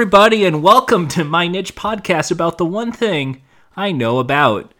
[0.00, 3.42] Everybody, and welcome to my niche podcast about the one thing
[3.76, 4.72] I know about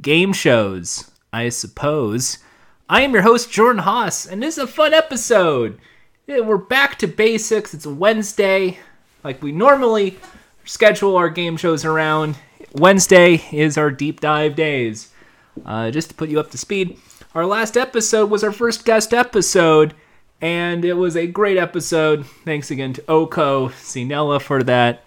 [0.00, 2.38] game shows, I suppose.
[2.88, 5.78] I am your host, Jordan Haas, and this is a fun episode.
[6.26, 7.74] We're back to basics.
[7.74, 8.78] It's Wednesday,
[9.22, 10.16] like we normally
[10.64, 12.36] schedule our game shows around.
[12.72, 15.12] Wednesday is our deep dive days.
[15.66, 16.98] Uh, just to put you up to speed,
[17.34, 19.94] our last episode was our first guest episode,
[20.40, 22.26] and it was a great episode.
[22.44, 25.04] Thanks again to Oko Sinella for that.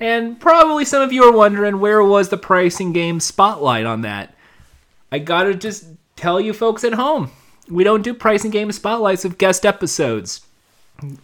[0.00, 4.34] And probably some of you are wondering where was the pricing game spotlight on that.
[5.10, 7.30] I gotta just tell you folks at home,
[7.68, 10.42] we don't do pricing game spotlights of guest episodes.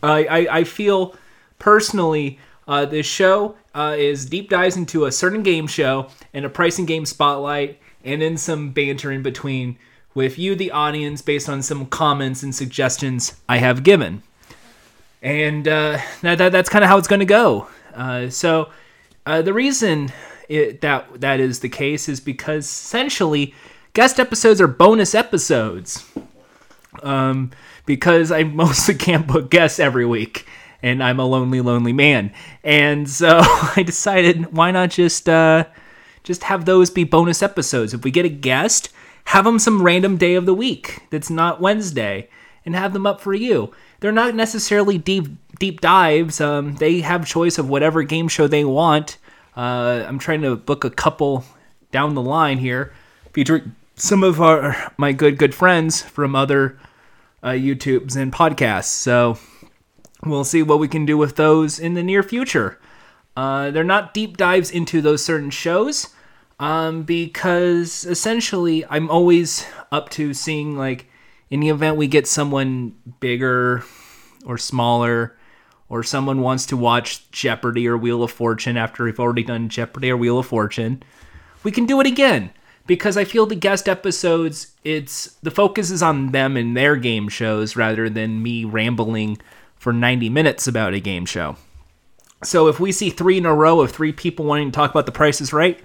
[0.03, 1.15] I, I, I feel
[1.59, 6.51] personally uh, this show uh, is deep dives into a certain game show and a
[6.51, 9.79] pricing game spotlight and then some banter in between
[10.15, 14.23] with you, the audience, based on some comments and suggestions I have given.
[15.23, 17.69] And uh, that, that, that's kind of how it's going to go.
[17.95, 18.71] Uh, so
[19.27, 20.13] uh, the reason
[20.49, 23.55] it, that that is the case is because essentially
[23.95, 26.05] guest episodes are bonus episodes
[27.03, 27.51] um,
[27.87, 30.47] because I mostly can't book guests every week,
[30.83, 32.33] and I'm a lonely, lonely man.
[32.63, 35.65] And so I decided, why not just uh,
[36.23, 37.95] just have those be bonus episodes?
[37.95, 38.91] If we get a guest,
[39.25, 42.29] have them some random day of the week that's not Wednesday,
[42.65, 43.73] and have them up for you.
[44.01, 46.41] They're not necessarily deep deep dives.
[46.41, 49.19] Um, they have choice of whatever game show they want.
[49.57, 51.45] Uh, I'm trying to book a couple
[51.93, 52.93] down the line here,
[53.33, 56.79] featuring some of our my good good friends from other
[57.43, 58.85] uh, YouTubes and podcasts.
[58.85, 59.39] So
[60.25, 62.81] we'll see what we can do with those in the near future.
[63.37, 66.14] Uh, they're not deep dives into those certain shows
[66.65, 71.07] um, because essentially I'm always up to seeing like
[71.51, 73.85] in the event we get someone bigger
[74.47, 75.37] or smaller
[75.91, 80.11] or someone wants to watch Jeopardy or Wheel of Fortune after we've already done Jeopardy
[80.11, 81.03] or Wheel of Fortune,
[81.65, 82.51] we can do it again
[82.87, 87.29] because I feel the guest episodes it's the focus is on them and their game
[87.29, 89.37] shows rather than me rambling
[89.77, 91.57] for 90 minutes about a game show.
[92.43, 95.05] So if we see 3 in a row of 3 people wanting to talk about
[95.05, 95.79] the prices right,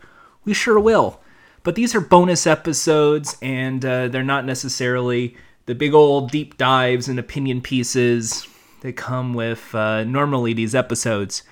[0.45, 1.19] we sure will.
[1.63, 5.35] But these are bonus episodes and uh, they're not necessarily
[5.65, 8.47] the big old deep dives and opinion pieces
[8.81, 11.43] that come with uh, normally these episodes.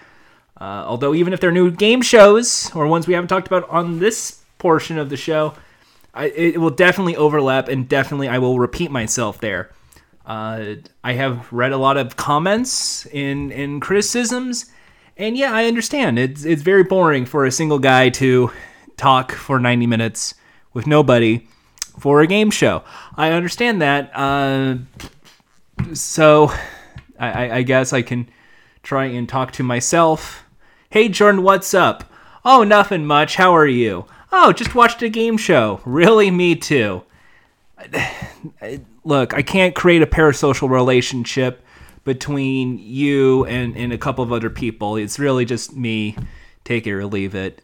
[0.60, 4.00] Uh, although, even if they're new game shows or ones we haven't talked about on
[4.00, 5.54] this portion of the show,
[6.14, 9.70] I, it will definitely overlap and definitely I will repeat myself there.
[10.26, 14.66] Uh, I have read a lot of comments and, and criticisms,
[15.16, 16.18] and yeah, I understand.
[16.18, 18.52] It's, it's very boring for a single guy to
[18.98, 20.34] talk for 90 minutes
[20.74, 21.48] with nobody
[22.00, 22.84] for a game show.
[23.16, 24.12] I understand that.
[24.14, 24.78] Uh,
[25.94, 26.52] so
[27.20, 28.30] I, I guess I can
[28.84, 30.44] try and talk to myself.
[30.90, 32.12] Hey, Jordan, what's up?
[32.44, 33.36] Oh, nothing much.
[33.36, 34.06] How are you?
[34.32, 35.82] Oh, just watched a game show.
[35.86, 36.32] Really?
[36.32, 37.04] Me too.
[39.04, 41.64] Look, I can't create a parasocial relationship
[42.04, 44.96] between you and, and a couple of other people.
[44.96, 46.16] It's really just me,
[46.64, 47.62] take it or leave it,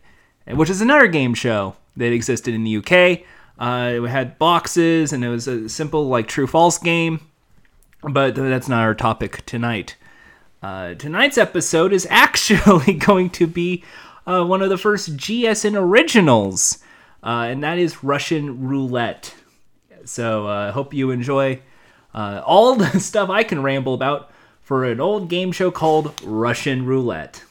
[0.48, 3.22] which is another game show that existed in the UK.
[3.58, 7.20] Uh, it had boxes and it was a simple, like, true false game
[8.04, 9.96] but that's not our topic tonight.
[10.62, 13.84] Uh, tonight's episode is actually going to be
[14.26, 16.80] uh, one of the first GSN originals,
[17.24, 19.36] uh, and that is Russian Roulette.
[20.06, 21.62] So I hope you enjoy
[22.14, 24.32] uh, all the stuff I can ramble about
[24.62, 27.44] for an old game show called Russian Roulette.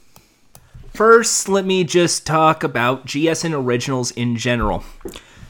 [0.95, 4.85] First, let me just talk about GSN originals in general.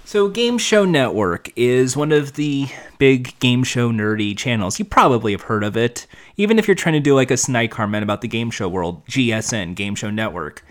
[0.05, 2.69] So, Game Show Network is one of the
[2.99, 4.79] big game show nerdy channels.
[4.79, 6.07] You probably have heard of it,
[6.37, 9.05] even if you're trying to do like a Snide comment about the game show world.
[9.07, 10.65] GSN, Game Show Network.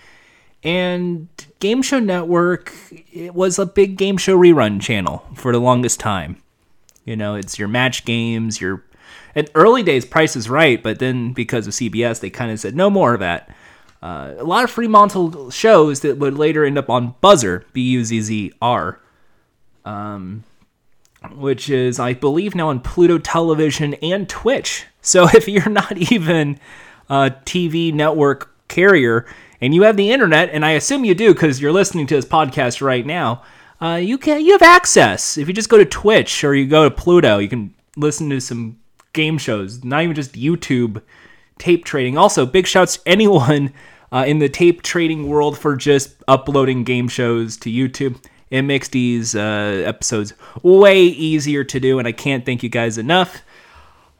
[0.63, 1.27] And
[1.59, 2.73] Game Show Network
[3.11, 6.41] it was a big game show rerun channel for the longest time.
[7.03, 8.85] You know, it's your match games, your
[9.35, 12.75] in early days Price is Right, but then because of CBS, they kind of said
[12.75, 13.49] no more of that.
[14.01, 18.03] Uh, a lot of Fremantle shows that would later end up on Buzzr, B U
[18.03, 18.99] Z Z R
[19.85, 20.43] um,
[21.33, 24.85] which is, I believe, now on Pluto Television and Twitch.
[25.01, 26.59] So if you're not even
[27.09, 29.25] a TV network carrier
[29.59, 32.25] and you have the internet, and I assume you do because you're listening to this
[32.25, 33.43] podcast right now,
[33.79, 35.37] uh, you can you have access.
[35.37, 38.39] If you just go to Twitch or you go to Pluto, you can listen to
[38.39, 38.79] some
[39.13, 41.01] game shows, not even just YouTube
[41.57, 42.17] tape trading.
[42.17, 43.73] Also, big shouts to anyone
[44.11, 48.21] uh, in the tape trading world for just uploading game shows to YouTube.
[48.49, 52.97] It makes these uh, episodes way easier to do, and I can't thank you guys
[52.97, 53.41] enough.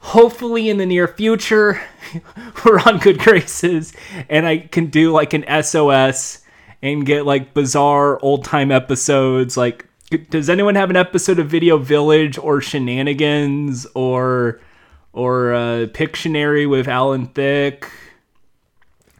[0.02, 1.80] hopefully in the near future
[2.64, 3.92] we're on good graces
[4.28, 6.40] and I can do like an SOS
[6.82, 9.86] and get like bizarre old time episodes like
[10.28, 14.60] does anyone have an episode of Video Village or Shenanigans or
[15.12, 17.88] or uh, Pictionary with Alan Thicke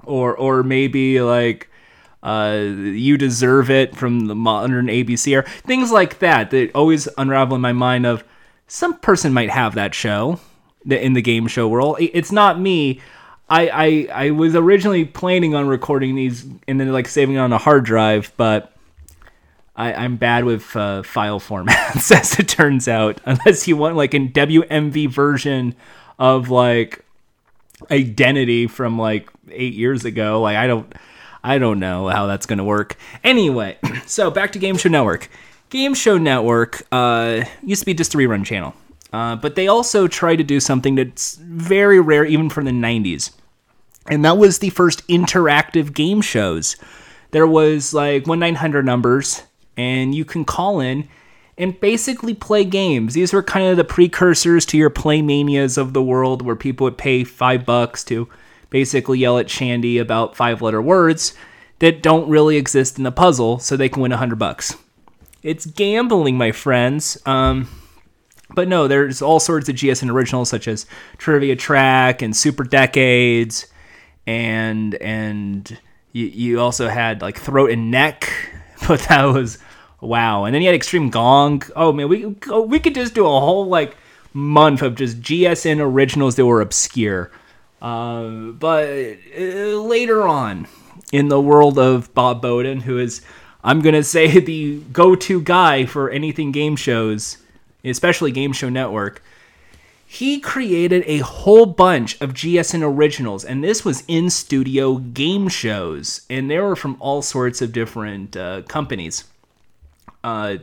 [0.04, 1.68] or or maybe like
[2.22, 7.56] uh, you deserve it from the modern ABC or things like that that always unravel
[7.56, 8.22] in my mind of
[8.68, 10.38] some person might have that show
[10.88, 11.96] in the game show world.
[12.00, 13.00] It's not me.
[13.48, 17.52] I, I I was originally planning on recording these and then like saving it on
[17.52, 18.72] a hard drive, but
[19.74, 23.20] I, I'm bad with uh, file formats as it turns out.
[23.26, 25.74] Unless you want like a WMV version
[26.18, 27.04] of like
[27.90, 30.92] identity from like eight years ago, like I don't
[31.44, 32.96] I don't know how that's gonna work.
[33.24, 35.28] Anyway, so back to Game Show Network.
[35.70, 38.74] Game Show Network uh, used to be just a rerun channel.
[39.12, 43.30] Uh, but they also tried to do something that's very rare, even from the 90s.
[44.08, 46.76] And that was the first interactive game shows.
[47.30, 49.42] There was like 1 900 numbers,
[49.76, 51.08] and you can call in
[51.58, 53.14] and basically play games.
[53.14, 56.98] These were kind of the precursors to your Playmanias of the world, where people would
[56.98, 58.28] pay five bucks to
[58.72, 61.34] basically yell at Shandi about five letter words
[61.78, 64.76] that don't really exist in the puzzle, so they can win a hundred bucks.
[65.42, 67.18] It's gambling, my friends.
[67.26, 67.68] Um,
[68.54, 70.86] but no, there's all sorts of GSN originals such as
[71.18, 73.66] Trivia Track and Super Decades,
[74.26, 75.78] and and
[76.12, 78.32] you, you also had like Throat and Neck,
[78.88, 79.58] but that was
[80.00, 80.44] wow.
[80.44, 81.62] And then you had Extreme Gong.
[81.76, 83.96] Oh man, we we could just do a whole like
[84.32, 87.30] month of just GSN originals that were obscure.
[87.82, 88.88] Uh, but
[89.36, 90.66] uh, later on
[91.12, 93.20] in the world of Bob Boden, who is
[93.62, 97.36] I'm gonna say the go-to guy for anything game shows
[97.84, 99.22] especially Game Show Network,
[100.06, 106.26] he created a whole bunch of GSN originals, and this was in studio game shows,
[106.28, 109.24] and they were from all sorts of different uh, companies.
[110.22, 110.58] Uh,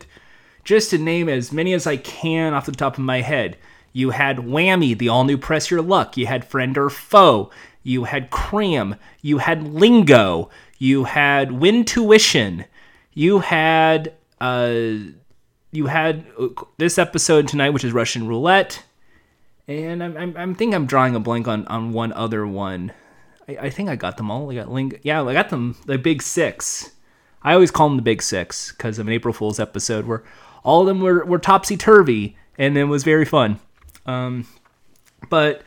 [0.63, 3.57] just to name as many as I can off the top of my head,
[3.94, 7.52] you had Whammy, the all new Press Your Luck, you had Friend or Foe,
[7.84, 12.66] you had Cram, you had Lingo, you had Win Tuition,
[13.14, 14.14] you had.
[14.40, 14.96] Uh,
[15.72, 16.48] you had uh,
[16.78, 18.84] this episode tonight, which is Russian Roulette,
[19.68, 22.92] and I'm I'm, I'm think I'm drawing a blank on on one other one.
[23.48, 24.50] I, I think I got them all.
[24.52, 25.00] I got Link.
[25.04, 25.78] Yeah, I got them.
[25.86, 26.92] The Big Six.
[27.42, 30.24] I always call them the Big Six because of an April Fool's episode where
[30.64, 33.60] all of them were were topsy turvy, and it was very fun.
[34.10, 34.48] Um,
[35.30, 35.64] but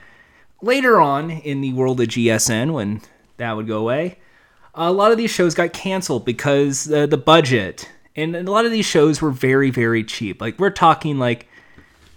[0.60, 3.02] later on in the world of GSN, when
[3.36, 4.18] that would go away,
[4.74, 8.72] a lot of these shows got canceled because uh, the budget and a lot of
[8.72, 10.40] these shows were very, very cheap.
[10.40, 11.46] Like we're talking like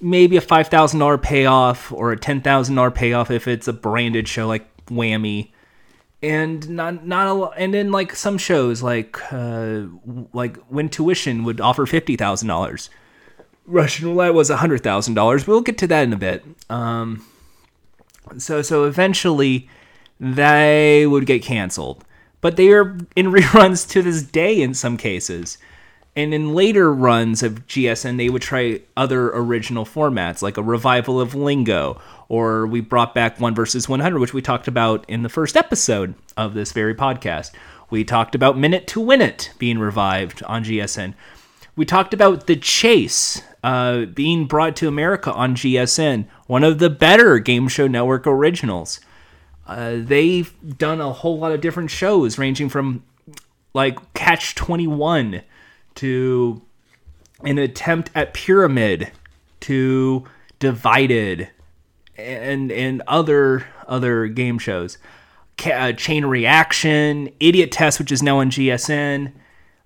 [0.02, 3.74] maybe a five thousand dollar payoff or a ten thousand dollar payoff if it's a
[3.74, 5.52] branded show like Whammy,
[6.22, 7.54] and not not a lot.
[7.58, 9.84] And then like some shows like uh,
[10.34, 12.90] like Win Tuition would offer fifty thousand dollars.
[13.68, 15.48] Russian Roulette was hundred thousand dollars.
[15.48, 16.46] We'll get to that in a bit.
[16.70, 17.26] Um,
[18.38, 19.70] so so eventually
[20.20, 22.04] they would get canceled,
[22.42, 25.58] but they are in reruns to this day in some cases.
[26.18, 31.20] And in later runs of GSN, they would try other original formats, like a revival
[31.20, 35.30] of Lingo, or we brought back One versus 100, which we talked about in the
[35.30, 37.52] first episode of this very podcast.
[37.90, 41.16] We talked about Minute to Win It being revived on GSN.
[41.76, 46.88] We talked about The Chase uh, being brought to America on GSN, one of the
[46.88, 49.00] better Game Show Network originals.
[49.66, 53.04] Uh, they've done a whole lot of different shows, ranging from
[53.74, 55.42] like Catch 21
[55.96, 56.62] to
[57.44, 59.12] an attempt at pyramid
[59.62, 60.26] to
[60.60, 61.50] divided
[62.18, 65.00] and and other other game shows
[65.66, 69.34] uh, chain reaction idiot test which is now on gsn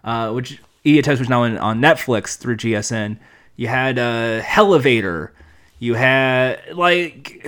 [0.03, 3.17] uh, which idiot test was now on, on netflix through gsn
[3.59, 5.33] you had uh elevator
[5.79, 7.45] you had like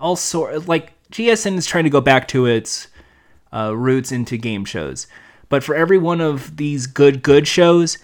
[0.00, 2.88] all sort like gsn is trying to go back to its
[3.52, 5.06] uh, roots into game shows
[5.52, 7.98] but for every one of these good, good shows,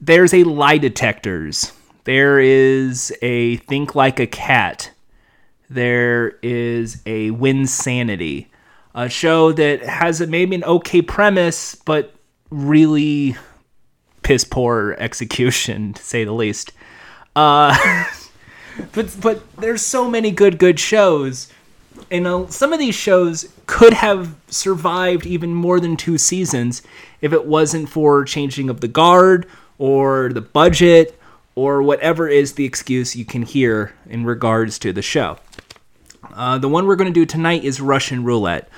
[0.00, 1.74] there's a lie detectors.
[2.04, 4.90] There is a think like a cat.
[5.68, 8.46] There is a Winsanity,
[8.94, 12.14] a show that has a, maybe an okay premise, but
[12.48, 13.36] really
[14.30, 16.70] piss poor execution, to say the least.
[17.34, 17.76] Uh,
[18.92, 21.52] but but there's so many good good shows
[22.12, 26.80] and uh, some of these shows could have survived even more than two seasons
[27.20, 29.46] if it wasn't for changing of the guard
[29.78, 31.18] or the budget
[31.56, 35.38] or whatever is the excuse you can hear in regards to the show.
[36.34, 38.68] Uh, the one we're going to do tonight is Russian roulette.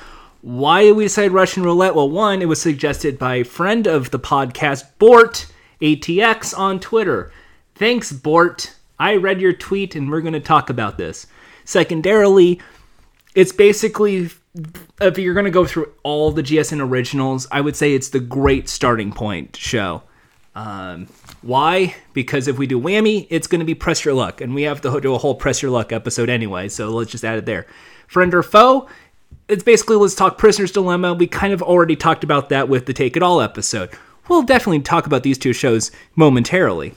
[0.43, 1.95] Why did we decide Russian roulette?
[1.95, 5.47] Well, one, it was suggested by a friend of the podcast, Bort
[5.81, 7.33] ATX on Twitter.
[7.77, 8.75] Thanks, Bort.
[8.99, 11.29] I read your tweet and we're going to talk about this.
[11.65, 12.61] Secondarily,
[13.37, 14.31] it's basically
[15.01, 18.21] if you're going to go through all the GSN originals, I would say it's the
[18.21, 20.03] great starting point show.
[20.55, 21.07] Um,
[21.41, 21.95] why?
[22.13, 24.83] Because if we do whammy, it's going to be press your luck, and we have
[24.83, 27.67] to do a whole press your luck episode anyway, so let's just add it there.
[28.07, 28.89] Friend or foe?
[29.53, 31.13] It's basically let's talk Prisoner's Dilemma.
[31.13, 33.91] We kind of already talked about that with the Take It All episode.
[34.27, 36.95] We'll definitely talk about these two shows momentarily.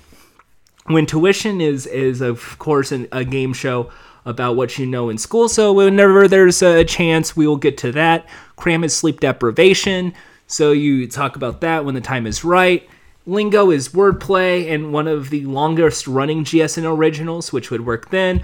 [0.87, 3.91] Win Tuition is is of course an, a game show
[4.23, 5.49] about what you know in school.
[5.49, 8.25] So whenever there's a chance, we will get to that.
[8.55, 10.13] Cram is sleep deprivation.
[10.47, 12.87] So you talk about that when the time is right.
[13.25, 18.43] Lingo is wordplay and one of the longest running GSN originals, which would work then.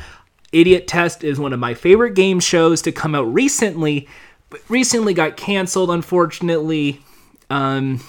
[0.51, 4.07] Idiot Test is one of my favorite game shows to come out recently,
[4.49, 7.01] but recently got canceled, unfortunately.
[7.49, 8.01] Um,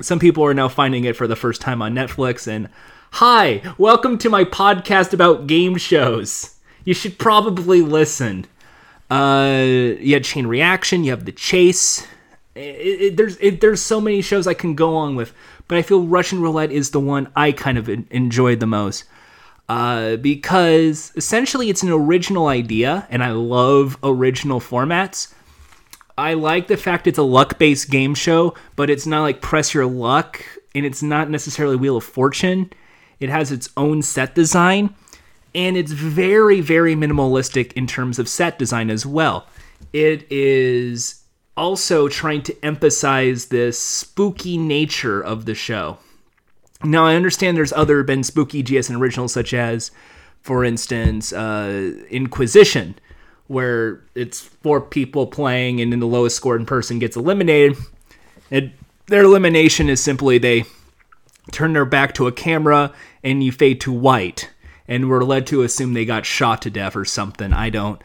[0.00, 2.46] some people are now finding it for the first time on Netflix.
[2.46, 2.68] And
[3.12, 8.46] hi, welcome to my podcast about game shows you should probably listen.
[9.10, 9.64] Uh,
[10.00, 12.06] you had Chain Reaction, you have The Chase.
[12.54, 15.34] It, it, there's it, there's so many shows I can go on with,
[15.66, 19.04] but I feel Russian Roulette is the one I kind of enjoyed the most.
[19.68, 25.34] Uh, because essentially it's an original idea, and I love original formats.
[26.16, 29.74] I like the fact it's a luck based game show, but it's not like press
[29.74, 30.42] your luck,
[30.74, 32.72] and it's not necessarily Wheel of Fortune.
[33.20, 34.94] It has its own set design
[35.54, 39.46] and it's very very minimalistic in terms of set design as well
[39.92, 41.22] it is
[41.56, 45.98] also trying to emphasize this spooky nature of the show
[46.84, 49.90] now i understand there's other been spooky gsn originals such as
[50.42, 52.94] for instance uh, inquisition
[53.46, 57.76] where it's four people playing and then the lowest scored in person gets eliminated
[58.50, 58.72] and
[59.06, 60.64] their elimination is simply they
[61.50, 62.92] turn their back to a camera
[63.22, 64.50] and you fade to white
[64.86, 67.52] and we're led to assume they got shot to death or something.
[67.52, 68.00] I don't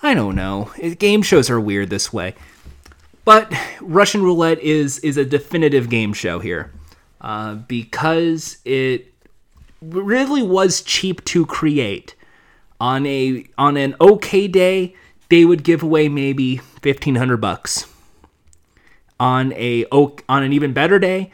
[0.00, 0.70] I don't know.
[0.98, 2.34] Game shows are weird this way.
[3.24, 6.70] But Russian Roulette is is a definitive game show here.
[7.20, 9.12] Uh, because it
[9.82, 12.14] really was cheap to create.
[12.80, 14.94] On a on an okay day,
[15.28, 17.86] they would give away maybe fifteen hundred bucks.
[19.18, 21.32] On a on an even better day,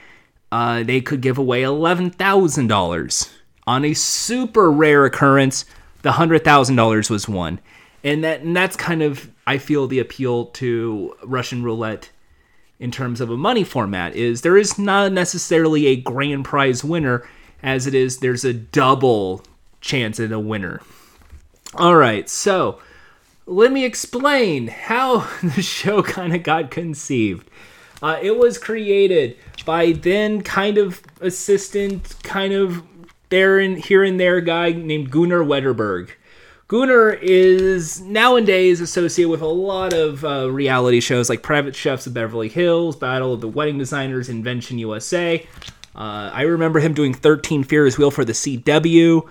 [0.51, 3.31] uh, they could give away eleven thousand dollars.
[3.67, 5.65] On a super rare occurrence,
[6.05, 7.61] the $100,000 was won.
[8.05, 12.11] And that and that's kind of I feel the appeal to Russian roulette
[12.79, 17.27] in terms of a money format is there is not necessarily a grand prize winner
[17.63, 19.43] as it is there's a double
[19.81, 20.81] chance at a winner.
[21.75, 22.79] All right, so
[23.47, 27.49] let me explain how the show kind of got conceived.
[28.03, 32.83] Uh, it was created by then kind of assistant, kind of
[33.31, 36.11] there and here and there guy named Gunnar Wetterberg.
[36.67, 42.15] Gunnar is nowadays associated with a lot of uh, reality shows like Private Chefs of
[42.15, 45.47] Beverly Hills, Battle of the Wedding Designers, Invention USA.
[45.95, 49.29] Uh, I remember him doing 13 Ferris Wheel for the CW.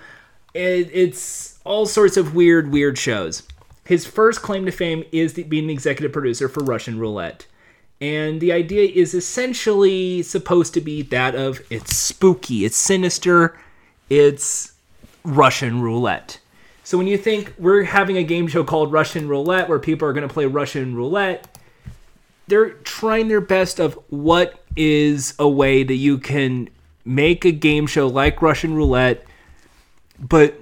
[0.54, 3.44] It, it's all sorts of weird, weird shows.
[3.86, 7.48] His first claim to fame is the, being the executive producer for Russian Roulette.
[8.00, 13.58] And the idea is essentially supposed to be that of it's spooky, it's sinister,
[14.10, 14.74] it's
[15.24, 16.40] Russian roulette.
[16.84, 20.14] So when you think we're having a game show called Russian Roulette where people are
[20.14, 21.58] going to play Russian roulette,
[22.48, 26.70] they're trying their best of what is a way that you can
[27.06, 29.26] make a game show like Russian roulette
[30.20, 30.60] but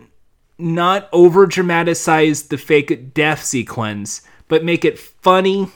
[0.58, 5.68] not over dramatize the fake death sequence, but make it funny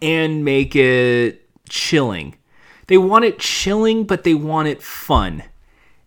[0.00, 2.36] and make it chilling.
[2.86, 5.42] They want it chilling, but they want it fun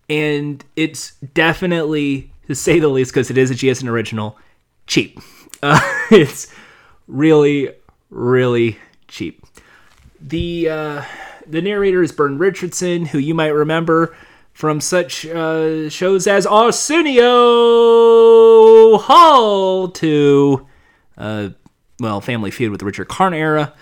[0.09, 4.37] and it's definitely, to say the least, because it is a GSN original,
[4.87, 5.19] cheap.
[5.61, 5.79] Uh,
[6.11, 6.53] it's
[7.07, 7.69] really,
[8.09, 8.77] really
[9.07, 9.45] cheap.
[10.19, 11.03] The uh,
[11.45, 14.15] the narrator is Burton Richardson, who you might remember
[14.53, 17.27] from such uh, shows as Arsenio
[18.97, 20.67] Hall to,
[21.15, 21.49] uh,
[21.99, 23.73] well, Family Feud with Richard Karn era.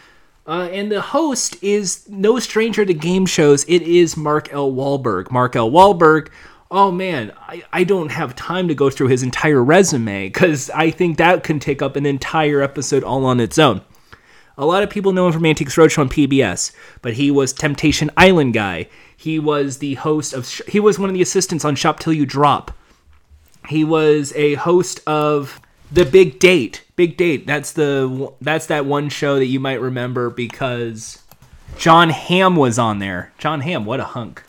[0.45, 3.63] Uh, and the host is no stranger to game shows.
[3.69, 4.71] It is Mark L.
[4.71, 5.31] Walberg.
[5.31, 5.71] Mark L.
[5.71, 6.27] Walberg.
[6.71, 10.89] Oh man, I, I don't have time to go through his entire resume because I
[10.89, 13.81] think that can take up an entire episode all on its own.
[14.57, 18.09] A lot of people know him from Antiques Roadshow on PBS, but he was Temptation
[18.15, 18.87] Island guy.
[19.15, 20.49] He was the host of.
[20.67, 22.71] He was one of the assistants on Shop Till You Drop.
[23.67, 25.59] He was a host of
[25.91, 26.83] The Big Date.
[26.95, 27.45] Big Date.
[27.45, 31.21] That's the that's that one show that you might remember because
[31.77, 33.33] Jon Hamm was on there.
[33.37, 34.43] Jon Hamm, what a hunk.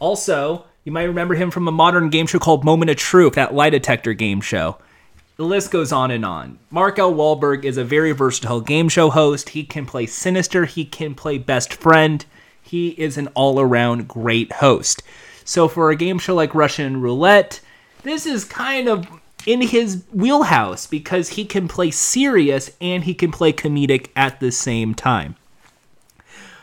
[0.00, 3.54] Also, you might remember him from a modern game show called Moment of Truth, that
[3.54, 4.76] lie detector game show.
[5.36, 6.58] The list goes on and on.
[6.70, 7.12] Mark L.
[7.12, 9.50] Walberg is a very versatile game show host.
[9.50, 12.24] He can play Sinister, he can play Best Friend.
[12.62, 15.02] He is an all around great host.
[15.44, 17.60] So, for a game show like Russian Roulette,
[18.02, 19.06] this is kind of
[19.46, 24.52] in his wheelhouse because he can play serious and he can play comedic at the
[24.52, 25.36] same time.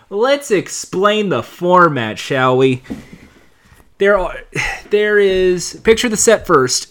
[0.09, 2.81] Let's explain the format, shall we?
[4.01, 4.35] There are
[4.89, 6.87] there is picture the set first.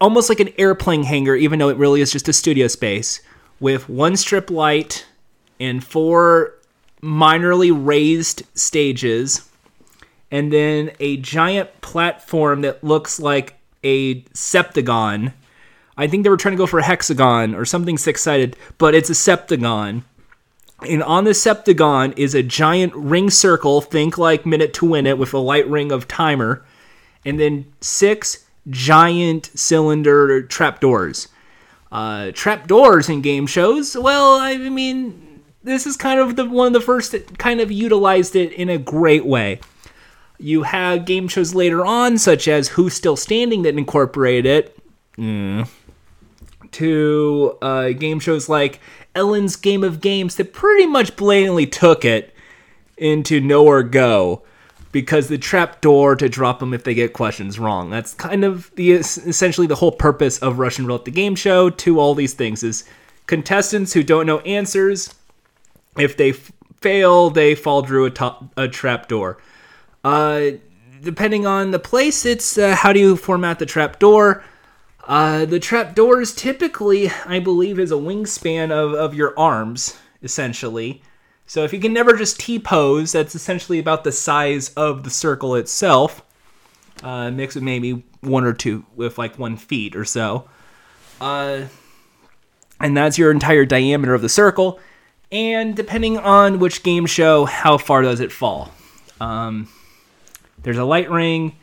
[0.00, 3.20] Almost like an airplane hangar even though it really is just a studio space
[3.60, 5.06] with one strip light
[5.60, 6.54] and four
[7.00, 9.48] minorly raised stages
[10.32, 15.32] and then a giant platform that looks like a septagon.
[15.96, 18.92] I think they were trying to go for a hexagon or something six sided, but
[18.92, 20.02] it's a septagon.
[20.86, 25.18] And on the septagon is a giant ring circle, think like Minute to Win It,
[25.18, 26.64] with a light ring of timer,
[27.24, 31.28] and then six giant cylinder trapdoors.
[31.90, 36.72] Uh, trapdoors in game shows, well, I mean, this is kind of the one of
[36.74, 39.60] the first that kind of utilized it in a great way.
[40.38, 44.78] You have game shows later on, such as Who's Still Standing, that incorporate it.
[45.16, 45.68] Mm.
[46.72, 48.80] To uh, game shows like
[49.14, 52.34] Ellen's Game of Games that pretty much blatantly took it
[52.96, 54.42] into Know or Go
[54.92, 57.90] because the trap door to drop them if they get questions wrong.
[57.90, 62.00] That's kind of the essentially the whole purpose of Russian Roulette the game show to
[62.00, 62.84] all these things is
[63.26, 65.14] contestants who don't know answers
[65.98, 69.38] if they f- fail they fall through a, top, a trap door.
[70.04, 70.52] Uh,
[71.02, 74.42] depending on the place, it's uh, how do you format the trap door.
[75.08, 81.00] Uh, the trap doors typically, I believe, is a wingspan of, of your arms, essentially.
[81.46, 85.10] So if you can never just T pose, that's essentially about the size of the
[85.10, 86.22] circle itself.
[87.02, 90.46] Uh, mixed with maybe one or two, with like one feet or so.
[91.20, 91.62] Uh,
[92.80, 94.78] and that's your entire diameter of the circle.
[95.32, 98.72] And depending on which game show, how far does it fall?
[99.20, 99.68] Um,
[100.62, 101.56] there's a light ring,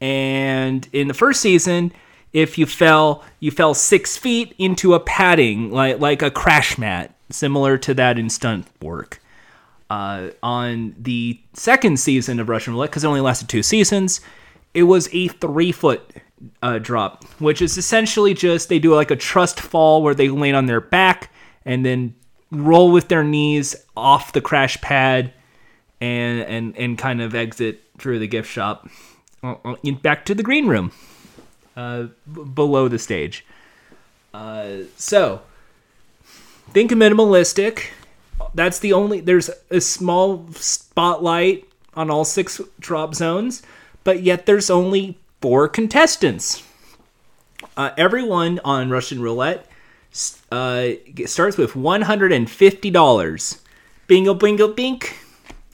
[0.00, 1.92] and in the first season,
[2.34, 7.14] if you fell you fell six feet into a padding like like a crash mat
[7.30, 9.20] similar to that in stunt work.
[9.90, 14.20] Uh, on the second season of russian roulette because it only lasted two seasons
[14.72, 16.10] it was a three foot
[16.62, 20.56] uh, drop which is essentially just they do like a trust fall where they land
[20.56, 21.30] on their back
[21.66, 22.14] and then
[22.50, 25.32] roll with their knees off the crash pad
[26.00, 28.88] and and and kind of exit through the gift shop
[29.44, 30.90] uh, uh, back to the green room
[31.76, 32.04] uh,
[32.54, 33.44] below the stage.
[34.32, 35.42] Uh, so
[36.72, 37.90] think minimalistic.
[38.52, 39.20] That's the only.
[39.20, 43.62] There's a small spotlight on all six drop zones,
[44.02, 46.64] but yet there's only four contestants.
[47.76, 49.66] Uh, everyone on Russian roulette
[50.52, 50.88] uh,
[51.26, 53.60] starts with $150.
[54.06, 55.18] Bingo, bingo, bink.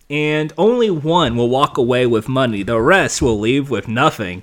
[0.09, 2.63] And only one will walk away with money.
[2.63, 4.43] The rest will leave with nothing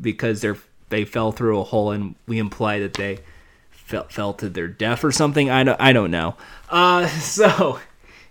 [0.00, 3.18] because they're they fell through a hole and we imply that they
[3.70, 5.50] fell, fell to their death or something.
[5.50, 6.36] I don't, I don't know.
[6.68, 7.80] Uh, so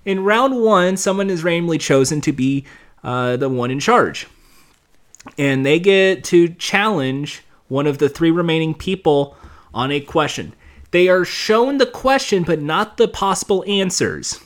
[0.06, 2.66] in round one, someone is randomly chosen to be
[3.04, 4.28] uh, the one in charge,
[5.38, 9.36] and they get to challenge one of the three remaining people
[9.74, 10.54] on a question.
[10.92, 14.40] They are shown the question, but not the possible answers.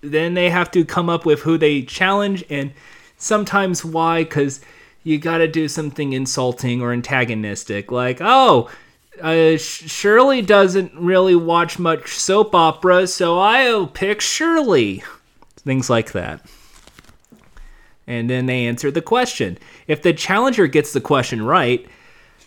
[0.00, 2.72] Then they have to come up with who they challenge and
[3.18, 4.60] sometimes why, because
[5.04, 8.70] you got to do something insulting or antagonistic, like, oh,
[9.20, 15.02] uh, Shirley doesn't really watch much soap opera, so I'll pick Shirley.
[15.56, 16.44] Things like that.
[18.06, 19.58] And then they answer the question.
[19.86, 21.86] If the challenger gets the question right,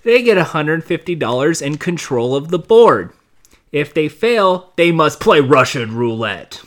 [0.03, 3.13] they get $150 and control of the board.
[3.71, 6.61] If they fail, they must play Russian roulette.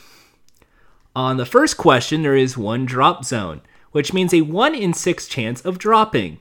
[1.14, 3.60] On the first question, there is one drop zone
[3.92, 6.38] which means a 1 in 6 chance of dropping.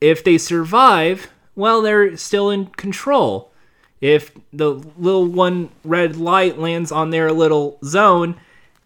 [0.00, 3.50] If they survive, well, they're still in control.
[4.00, 8.36] If the little one red light lands on their little zone,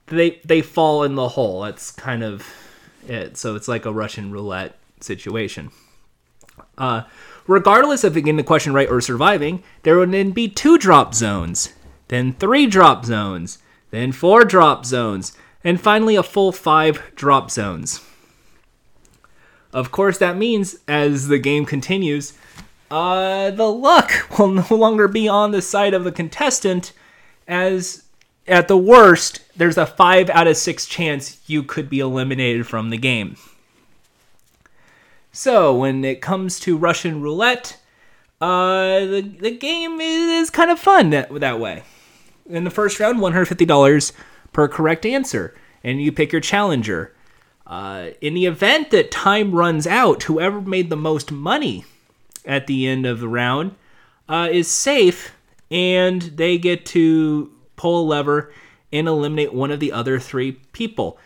[0.07, 1.63] they they fall in the hole.
[1.63, 2.47] That's kind of
[3.07, 3.37] it.
[3.37, 5.71] So it's like a Russian roulette situation.
[6.79, 7.03] Uh,
[7.47, 11.75] regardless of getting the question right or surviving, there would then be two drop zones.
[12.09, 13.59] then three drop zones,
[13.91, 18.01] then four drop zones, and finally a full five drop zones.
[19.73, 22.35] Of course, that means as the game continues,
[22.91, 26.93] uh, the luck will no longer be on the side of the contestant,
[27.49, 28.05] as
[28.47, 32.91] at the worst, there's a 5 out of 6 chance you could be eliminated from
[32.91, 33.37] the game.
[35.31, 37.79] So, when it comes to Russian roulette,
[38.41, 41.85] uh, the, the game is, kind of fun that, that way.
[42.47, 44.13] In the first round, $150
[44.53, 47.15] per correct answer, and you pick your challenger.
[47.67, 51.85] Uh, in the event that time runs out, whoever made the most money
[52.45, 53.75] at the end of the round
[54.29, 55.35] uh, is safe,
[55.71, 58.53] and they get to pull a lever
[58.93, 61.19] and eliminate one of the other three people.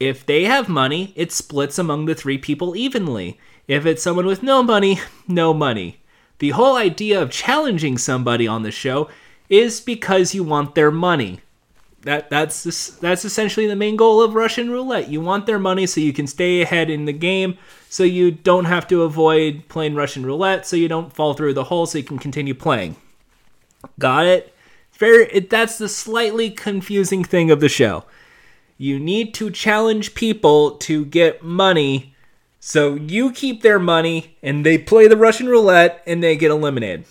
[0.00, 3.38] If they have money, it splits among the three people evenly.
[3.68, 6.00] If it's someone with no money, no money.
[6.38, 9.08] The whole idea of challenging somebody on the show
[9.48, 11.40] is because you want their money.
[12.02, 12.64] That that's
[12.98, 15.08] that's essentially the main goal of Russian roulette.
[15.08, 17.56] You want their money so you can stay ahead in the game,
[17.88, 21.64] so you don't have to avoid playing Russian roulette, so you don't fall through the
[21.64, 22.96] hole, so you can continue playing.
[24.00, 24.54] Got it?
[24.94, 25.26] Very.
[25.32, 28.04] It, that's the slightly confusing thing of the show.
[28.78, 32.12] You need to challenge people to get money
[32.64, 37.04] so you keep their money and they play the Russian roulette and they get eliminated.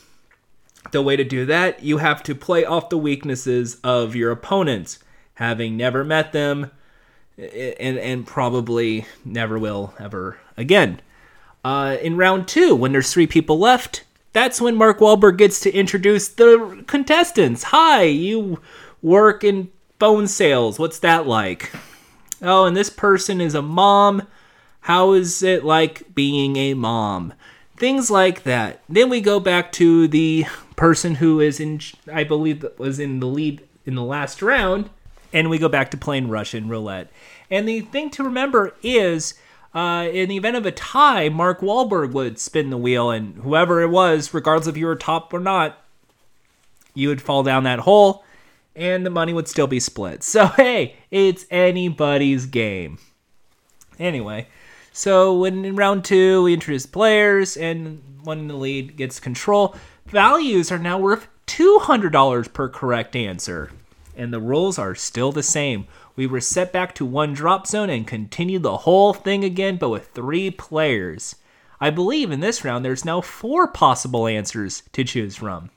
[0.92, 5.00] The way to do that, you have to play off the weaknesses of your opponents,
[5.36, 6.72] having never met them
[7.38, 11.02] and, and probably never will ever again.
[11.64, 15.72] Uh, in round two, when there's three people left, that's when Mark Walberg gets to
[15.72, 17.64] introduce the contestants.
[17.64, 18.60] Hi, you
[19.02, 20.80] work in phone sales.
[20.80, 21.72] What's that like?
[22.42, 24.24] Oh, and this person is a mom
[24.82, 27.34] how is it like being a mom?
[27.82, 28.84] Things like that.
[28.88, 31.80] Then we go back to the person who is in,
[32.14, 34.92] I believe, was in the lead in the last round,
[35.34, 37.10] and we go back to playing Russian roulette.
[37.50, 39.34] And the thing to remember is,
[39.74, 43.82] uh, in the event of a tie, Mark Walberg would spin the wheel, and whoever
[43.82, 45.80] it was, regardless if you were top or not,
[46.94, 48.24] you would fall down that hole,
[48.76, 50.22] and the money would still be split.
[50.22, 53.00] So hey, it's anybody's game.
[53.98, 54.50] Anyway,
[54.92, 59.76] so when in round two we introduce players and one in the lead gets control,
[60.06, 63.72] values are now worth $200 per correct answer.
[64.16, 65.88] And the rules are still the same.
[66.16, 69.90] We were set back to one drop zone and continue the whole thing again, but
[69.90, 71.36] with three players.
[71.80, 75.72] I believe in this round there's now four possible answers to choose from.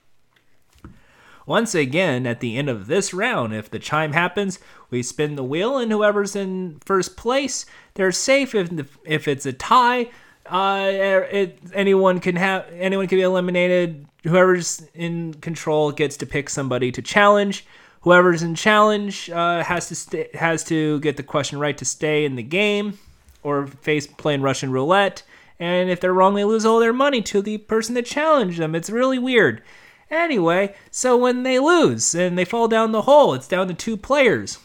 [1.46, 4.58] Once again, at the end of this round, if the chime happens,
[4.90, 8.54] we spin the wheel, and whoever's in first place, they're safe.
[8.54, 10.10] If if it's a tie,
[10.46, 10.90] uh,
[11.30, 14.06] it, anyone can have anyone can be eliminated.
[14.24, 17.66] Whoever's in control gets to pick somebody to challenge.
[18.02, 22.36] Whoever's in challenge uh, has to has to get the question right to stay in
[22.36, 22.98] the game,
[23.42, 25.22] or face playing Russian roulette.
[25.60, 28.74] And if they're wrong, they lose all their money to the person that challenged them.
[28.74, 29.62] It's really weird.
[30.10, 33.96] Anyway, so when they lose and they fall down the hole, it's down to two
[33.96, 34.58] players.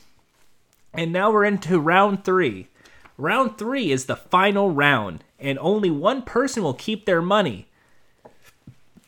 [0.93, 2.67] And now we're into round three.
[3.17, 7.67] Round three is the final round, and only one person will keep their money.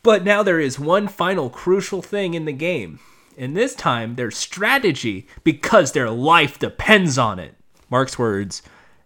[0.02, 2.98] But now there is one final crucial thing in the game.
[3.38, 7.54] And this time, there's strategy because their life depends on it.
[7.88, 8.62] Mark's words,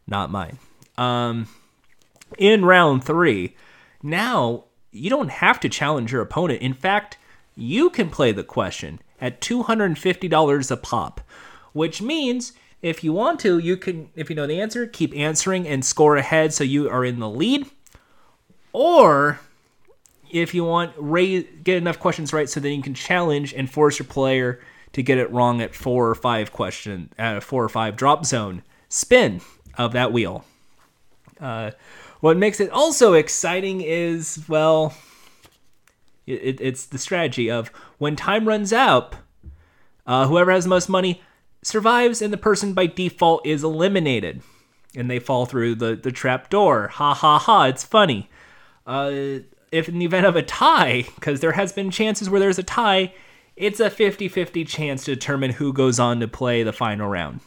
[0.06, 0.58] not mine.
[0.98, 1.48] Um,
[2.38, 3.54] in round three,
[4.02, 4.64] now
[4.96, 6.62] you don't have to challenge your opponent.
[6.62, 7.18] In fact,
[7.54, 11.20] you can play the question at $250 a pop,
[11.72, 15.66] which means if you want to, you can, if you know the answer, keep answering
[15.66, 17.66] and score ahead so you are in the lead.
[18.72, 19.40] Or
[20.30, 23.98] if you want, raise, get enough questions right so then you can challenge and force
[23.98, 24.60] your player
[24.92, 28.24] to get it wrong at four or five question, at a four or five drop
[28.24, 29.40] zone spin
[29.76, 30.44] of that wheel.
[31.40, 31.70] Uh,
[32.26, 34.92] what makes it also exciting is, well,
[36.26, 39.14] it, it's the strategy of when time runs out,
[40.08, 41.22] uh, whoever has the most money
[41.62, 44.42] survives, and the person by default is eliminated,
[44.96, 46.88] and they fall through the the trap door.
[46.88, 47.66] Ha ha ha!
[47.66, 48.28] It's funny.
[48.84, 49.38] Uh,
[49.70, 52.64] if in the event of a tie, because there has been chances where there's a
[52.64, 53.14] tie,
[53.54, 57.38] it's a 50-50 chance to determine who goes on to play the final round.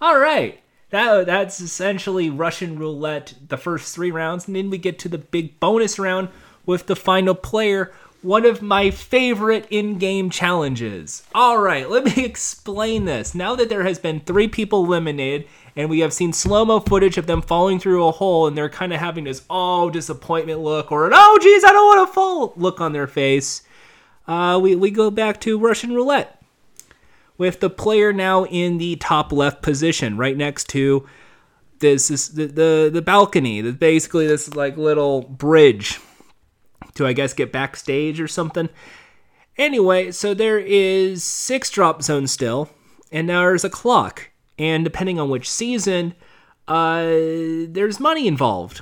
[0.00, 0.60] All right.
[0.90, 5.18] That, that's essentially Russian roulette, the first three rounds, and then we get to the
[5.18, 6.28] big bonus round
[6.64, 11.22] with the final player, one of my favorite in game challenges.
[11.34, 13.34] All right, let me explain this.
[13.34, 17.18] Now that there has been three people eliminated, and we have seen slow mo footage
[17.18, 20.90] of them falling through a hole, and they're kind of having this oh disappointment look
[20.92, 23.62] or an oh geez I don't want to fall look on their face.
[24.26, 26.35] uh, we, we go back to Russian roulette
[27.38, 31.06] with the player now in the top left position, right next to
[31.78, 33.60] this, this the, the the balcony.
[33.60, 36.00] That's basically this like little bridge
[36.94, 38.68] to I guess get backstage or something.
[39.58, 42.68] Anyway, so there is six drop zones still,
[43.10, 44.30] and now there's a clock.
[44.58, 46.14] And depending on which season,
[46.66, 47.04] uh,
[47.68, 48.80] there's money involved.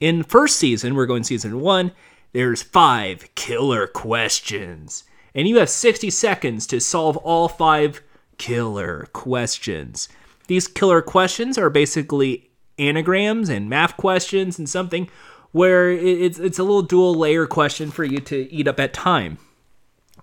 [0.00, 1.92] In first season, we're going season one,
[2.32, 5.04] there's five killer questions.
[5.34, 8.02] And you have 60 seconds to solve all five
[8.38, 10.08] killer questions.
[10.46, 15.08] These killer questions are basically anagrams and math questions and something
[15.52, 19.38] where it's, it's a little dual layer question for you to eat up at time.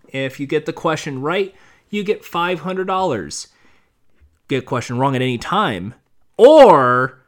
[0.10, 1.56] If you get the question right,
[1.90, 3.48] you get $500.
[4.48, 5.94] Get question wrong at any time,
[6.36, 7.20] or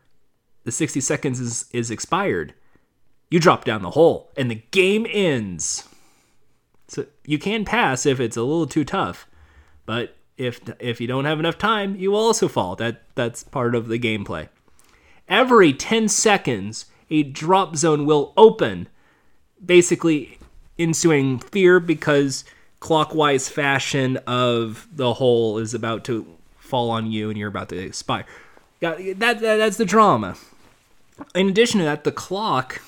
[0.64, 2.54] the 60 seconds is, is expired.
[3.30, 5.88] You drop down the hole and the game ends.
[6.92, 9.26] So you can pass if it's a little too tough,
[9.86, 12.76] but if if you don't have enough time, you will also fall.
[12.76, 14.50] That that's part of the gameplay.
[15.30, 18.90] Every 10 seconds, a drop zone will open,
[19.66, 20.38] basically
[20.78, 22.44] ensuing fear because
[22.82, 26.28] clockwise fashion of the hole is about to
[26.58, 28.26] fall on you and you're about to expire.
[28.82, 30.36] Yeah, that, that that's the drama.
[31.34, 32.82] In addition to that, the clock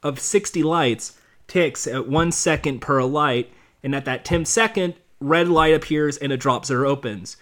[0.00, 1.18] of 60 lights
[1.48, 6.32] ticks at one second per light, and at that 10 second, red light appears and
[6.32, 7.36] a drop zone opens.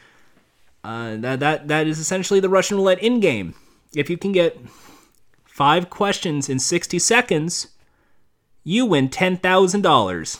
[0.82, 3.54] Uh, that that that is essentially the Russian roulette in game.
[3.94, 4.58] If you can get
[5.44, 7.68] five questions in 60 seconds,
[8.62, 10.38] you win ten thousand dollars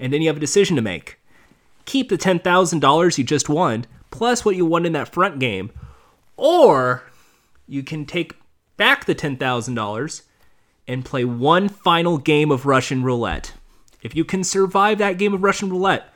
[0.00, 1.20] and then you have a decision to make.
[1.84, 5.70] Keep the $10,000 you just won, plus what you won in that front game,
[6.36, 7.04] or
[7.68, 8.34] you can take
[8.76, 10.22] back the $10,000
[10.90, 13.52] and play one final game of Russian roulette.
[14.02, 16.12] If you can survive that game of Russian roulette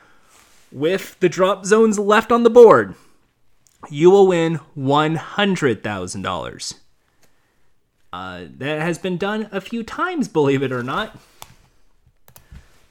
[0.73, 2.95] with the drop zones left on the board,
[3.91, 6.75] you will win $100,000.
[8.13, 11.17] Uh, that has been done a few times, believe it or not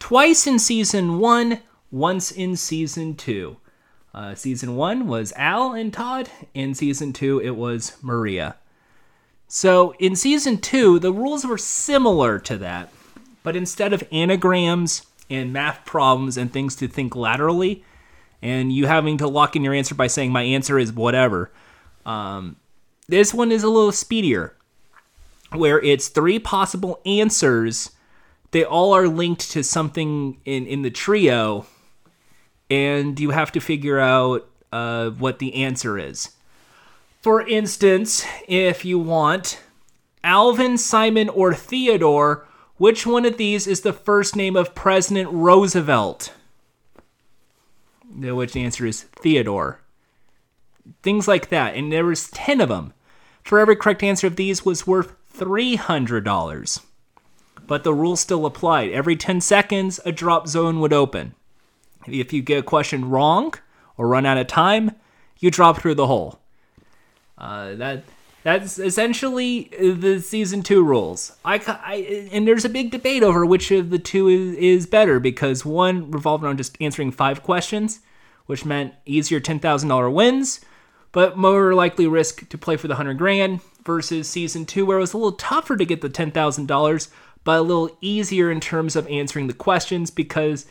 [0.04, 3.56] twice in season one, once in season two.
[4.14, 6.30] Uh, season one was Al and Todd.
[6.54, 8.58] In season two, it was Maria.
[9.56, 12.92] So in season two, the rules were similar to that,
[13.44, 17.84] but instead of anagrams and math problems and things to think laterally,
[18.42, 21.52] and you having to lock in your answer by saying my answer is whatever,
[22.04, 22.56] um,
[23.08, 24.56] this one is a little speedier,
[25.52, 27.92] where it's three possible answers
[28.50, 31.68] they all are linked to something in in the trio,
[32.72, 36.32] and you have to figure out uh, what the answer is.
[37.24, 39.60] For instance, if you want
[40.24, 46.34] Alvin, Simon, or Theodore, which one of these is the first name of President Roosevelt?
[48.14, 49.80] Which the answer is Theodore.
[51.02, 52.94] Things like that, and there was ten of them.
[53.42, 56.82] For every correct answer of these was worth three hundred dollars
[57.68, 58.92] but the rule still applied.
[58.92, 61.34] Every 10 seconds, a drop zone would open.
[62.08, 63.54] If you get a question wrong
[63.98, 64.92] or run out of time,
[65.40, 66.40] you drop through the hole.
[67.38, 68.04] Uh, that
[68.44, 71.38] that's essentially the season two rules.
[71.46, 75.20] I, I, and there's a big debate over which of the two is, is better
[75.20, 78.02] because one revolved around just answering five questions,
[78.46, 80.62] which meant easier ten thousand dollar wins,
[81.12, 83.62] but more likely risk to play for the hundred grand.
[83.86, 87.10] Versus season two, where it was a little tougher to get the ten thousand dollars,
[87.44, 90.66] but a little easier in terms of answering the questions because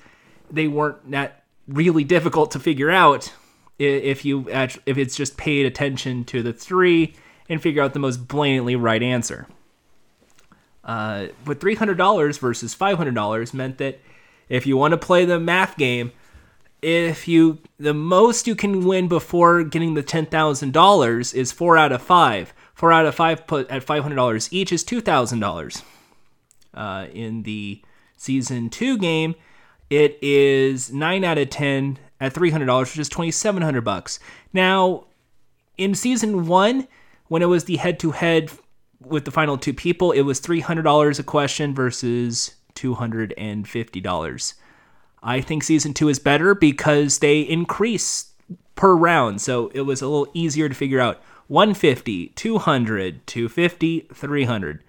[0.51, 3.31] they weren't that really difficult to figure out
[3.79, 7.15] if you if it's just paid attention to the three
[7.49, 9.47] and figure out the most blatantly right answer.
[10.85, 14.01] Uh, but three hundred dollars versus five hundred dollars meant that
[14.49, 16.13] if you want to play the math game,
[16.81, 21.77] if you the most you can win before getting the ten thousand dollars is four
[21.77, 22.53] out of five.
[22.75, 25.83] Four out of five put at five hundred dollars each is two thousand dollars
[26.75, 27.83] uh, in the
[28.17, 29.35] season two game,
[29.91, 33.83] it is nine out of ten at three hundred dollars, which is twenty seven hundred
[33.83, 34.21] bucks.
[34.53, 35.07] Now,
[35.77, 36.87] in season one,
[37.27, 38.53] when it was the head to head
[39.01, 43.35] with the final two people, it was three hundred dollars a question versus two hundred
[43.37, 44.55] and fifty dollars.
[45.21, 48.33] I think season two is better because they increase
[48.77, 54.85] per round, so it was a little easier to figure out 150, 200, 250, 300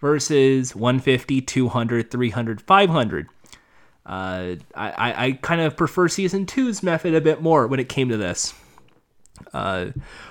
[0.00, 3.28] versus 150, 200, 300, 500.
[4.08, 8.08] Uh, I, I kind of prefer season two's method a bit more when it came
[8.08, 8.54] to this.
[9.52, 9.88] Uh,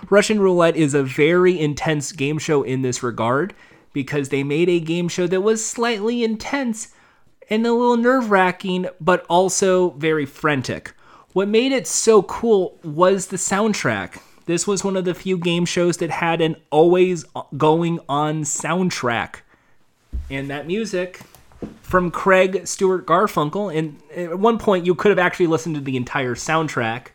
[0.09, 3.53] Russian Roulette is a very intense game show in this regard
[3.93, 6.89] because they made a game show that was slightly intense
[7.49, 10.93] and a little nerve wracking, but also very frantic.
[11.33, 14.19] What made it so cool was the soundtrack.
[14.47, 19.41] This was one of the few game shows that had an always going on soundtrack.
[20.29, 21.21] And that music
[21.81, 25.97] from Craig Stuart Garfinkle, and at one point you could have actually listened to the
[25.97, 27.07] entire soundtrack,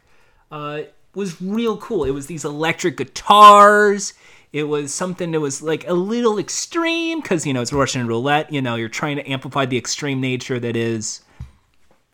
[0.50, 0.83] uh,
[1.14, 2.05] was real cool.
[2.05, 4.14] It was these electric guitars.
[4.52, 8.52] It was something that was like a little extreme because, you know, it's Russian roulette.
[8.52, 11.22] You know, you're trying to amplify the extreme nature that is,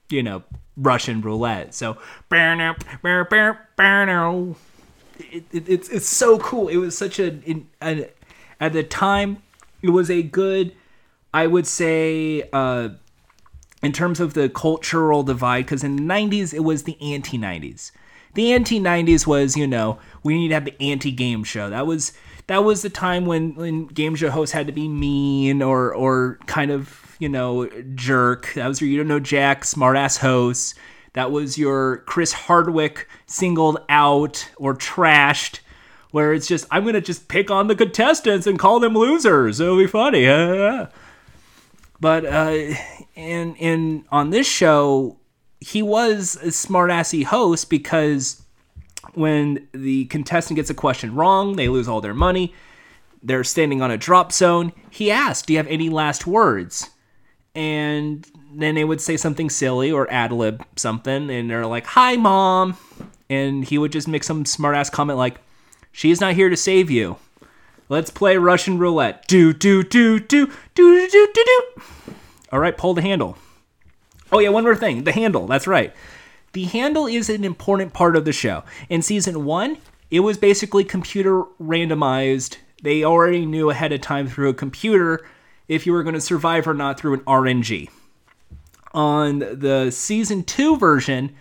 [0.09, 0.43] you know,
[0.77, 1.75] Russian roulette.
[1.75, 1.99] So,
[5.19, 6.69] it, it, it's it's so cool.
[6.69, 7.41] It was such a,
[7.83, 8.09] a,
[8.61, 9.43] at the time
[9.83, 10.75] it was a good,
[11.33, 12.91] I would say, uh,
[13.83, 15.67] in terms of the cultural divide.
[15.67, 17.93] Because in the '90s it was the anti '90s.
[18.35, 21.71] The anti '90s was you know we need to have the anti game show.
[21.71, 22.13] That was
[22.47, 26.39] that was the time when when game show hosts had to be mean or or
[26.47, 28.53] kind of you know jerk.
[28.55, 30.75] That was your you don't know Jack smartass hosts
[31.19, 35.59] that was your Chris Hardwick singled out or trashed,
[36.13, 39.59] where it's just, I'm going to just pick on the contestants and call them losers.
[39.59, 40.27] It'll be funny.
[42.01, 42.75] but uh,
[43.15, 45.17] in, on this show,
[45.61, 48.43] he was a smartassy host because
[49.15, 52.55] when the contestant gets a question wrong, they lose all their money.
[53.23, 54.73] They're standing on a drop zone.
[54.91, 56.89] He asked, Do you have any last words?
[57.55, 62.17] And then they would say something silly or ad lib something, and they're like, "Hi,
[62.17, 62.77] mom,"
[63.29, 65.39] and he would just make some smartass comment like,
[65.93, 67.17] "She's not here to save you.
[67.89, 69.27] Let's play Russian roulette.
[69.27, 71.83] Do do do do do do do do do.
[72.53, 73.37] All right, pull the handle.
[74.31, 75.47] Oh yeah, one more thing, the handle.
[75.47, 75.95] That's right.
[76.53, 78.65] The handle is an important part of the show.
[78.89, 79.79] In season one,
[80.11, 82.57] it was basically computer randomized.
[82.83, 85.27] They already knew ahead of time through a computer
[85.67, 87.89] if you were going to survive or not through an RNG
[88.95, 91.35] on the season two version,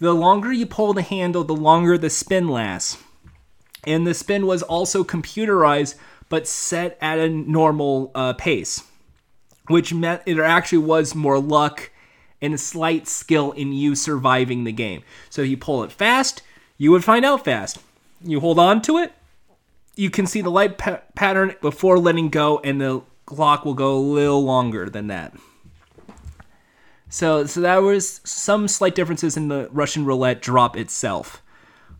[0.00, 3.02] the longer you pull the handle, the longer the spin lasts.
[3.84, 5.94] And the spin was also computerized,
[6.28, 8.84] but set at a normal uh, pace,
[9.68, 11.90] which meant it actually was more luck
[12.40, 15.02] and a slight skill in you surviving the game.
[15.30, 16.42] So if you pull it fast,
[16.76, 17.78] you would find out fast.
[18.22, 19.12] You hold on to it,
[19.98, 23.96] you can see the light pa- pattern before letting go, and the clock will go
[23.96, 25.34] a little longer than that.
[27.08, 31.42] So, so that was some slight differences in the Russian roulette drop itself.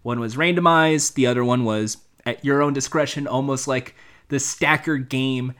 [0.09, 3.94] One was randomized, the other one was at your own discretion, almost like
[4.29, 5.53] the stacker game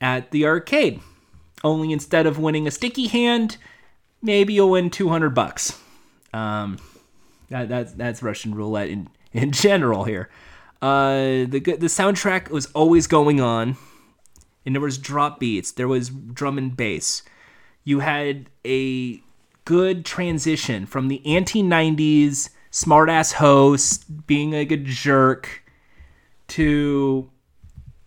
[0.00, 1.00] at the arcade.
[1.64, 3.56] Only instead of winning a sticky hand,
[4.22, 5.80] maybe you'll win 200 bucks.
[6.32, 6.78] Um,
[7.48, 10.30] that, that's that's Russian roulette in, in general here.
[10.80, 13.76] Uh, the the soundtrack was always going on,
[14.64, 17.22] and there was drop beats, there was drum and bass
[17.86, 19.22] you had a
[19.64, 25.62] good transition from the anti 90s smartass host being like a jerk
[26.46, 27.30] to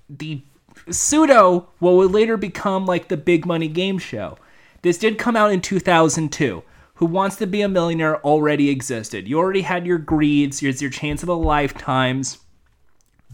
[0.08, 0.44] the
[0.92, 4.38] pseudo what would later become like the big money game show.
[4.84, 6.62] This did come out in 2002.
[6.96, 9.28] Who Wants to Be a Millionaire already existed.
[9.28, 12.38] You already had your greeds, here's your chance of a lifetimes.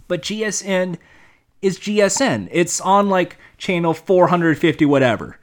[0.07, 0.97] But GSN
[1.61, 2.47] is GSN.
[2.49, 5.37] It's on like channel 450 whatever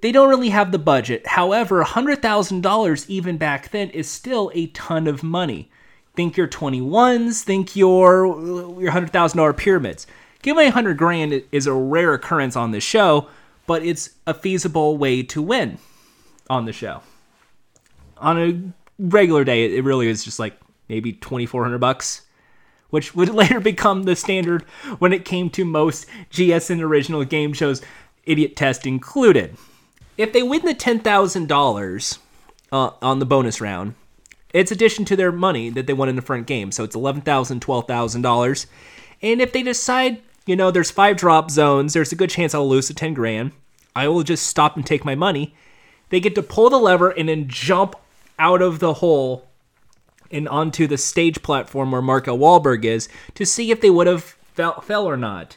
[0.00, 1.26] they don't really have the budget.
[1.26, 5.70] However, $100,000 even back then is still a ton of money.
[6.14, 8.26] Think your 21s, think your
[8.80, 10.06] your $100,000 pyramids.
[10.42, 13.28] Giving 100 grand is a rare occurrence on this show,
[13.66, 15.78] but it's a feasible way to win
[16.48, 17.02] on the show.
[18.18, 22.22] On a regular day, it really is just like maybe 2400 bucks,
[22.90, 24.62] which would later become the standard
[24.98, 27.82] when it came to most GSN original game shows,
[28.24, 29.56] Idiot Test included
[30.18, 32.18] if they win the ten thousand uh, dollars
[32.70, 33.94] on the bonus round,
[34.52, 36.72] it's addition to their money that they won in the front game.
[36.72, 38.66] So it's eleven thousand, twelve thousand dollars.
[39.22, 42.68] And if they decide, you know, there's five drop zones, there's a good chance I'll
[42.68, 43.52] lose the ten grand.
[43.96, 45.54] I will just stop and take my money.
[46.10, 47.94] They get to pull the lever and then jump
[48.38, 49.46] out of the hole
[50.30, 52.38] and onto the stage platform where Mark L.
[52.38, 55.56] Walberg is to see if they would have fell, fell or not.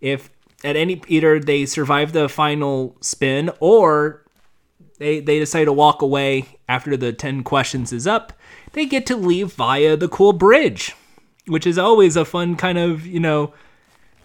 [0.00, 0.30] If
[0.64, 4.24] at any either they survive the final spin or
[4.98, 8.32] they they decide to walk away after the 10 questions is up
[8.72, 10.96] they get to leave via the cool bridge
[11.46, 13.52] which is always a fun kind of you know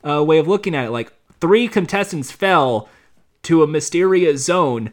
[0.07, 0.91] uh, way of looking at it.
[0.91, 1.11] Like
[1.41, 2.87] three contestants fell
[3.43, 4.91] to a mysterious zone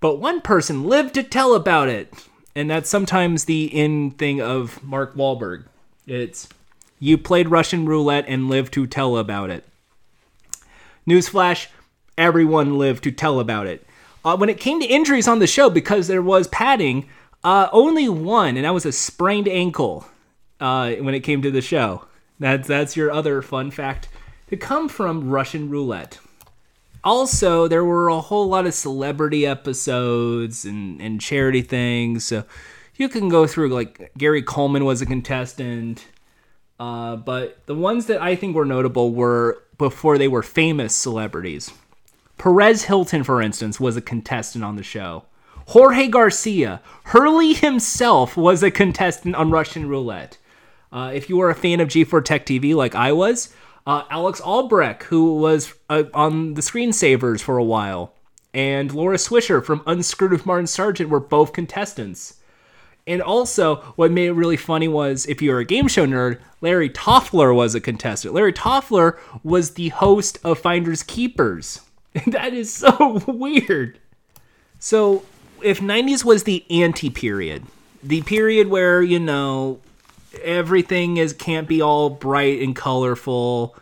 [0.00, 2.12] but one person lived to tell about it.
[2.54, 5.64] And that's sometimes the end thing of mark Walberg.
[6.06, 6.48] it's
[6.98, 9.64] you played russian roulette and lived to tell about it
[11.06, 11.68] Newsflash,
[12.18, 13.86] everyone lived to tell about it.
[14.24, 17.08] Uh, when it came to injuries on the show, because there was padding,
[17.44, 20.06] uh, only one, and that was a sprained ankle.
[20.58, 22.06] Uh, when it came to the show,
[22.40, 24.08] that's that's your other fun fact
[24.48, 26.18] to come from Russian roulette.
[27.04, 32.24] Also, there were a whole lot of celebrity episodes and, and charity things.
[32.24, 32.44] So
[32.96, 36.06] you can go through like Gary Coleman was a contestant.
[36.78, 41.72] Uh, but the ones that I think were notable were before they were famous celebrities.
[42.38, 45.24] Perez Hilton, for instance, was a contestant on the show.
[45.68, 50.38] Jorge Garcia, Hurley himself was a contestant on Russian Roulette.
[50.92, 53.52] Uh, if you were a fan of G4 Tech TV like I was,
[53.86, 58.12] uh, Alex Albrecht, who was uh, on the screensavers for a while,
[58.54, 62.36] and Laura Swisher from Unscrewed with Martin Sargent were both contestants.
[63.06, 66.90] And also, what made it really funny was if you're a game show nerd, Larry
[66.90, 68.34] Toffler was a contestant.
[68.34, 71.82] Larry Toffler was the host of Finders Keepers.
[72.26, 74.00] that is so weird.
[74.80, 75.24] So,
[75.62, 77.64] if 90s was the anti period,
[78.02, 79.80] the period where, you know,
[80.42, 83.76] everything is can't be all bright and colorful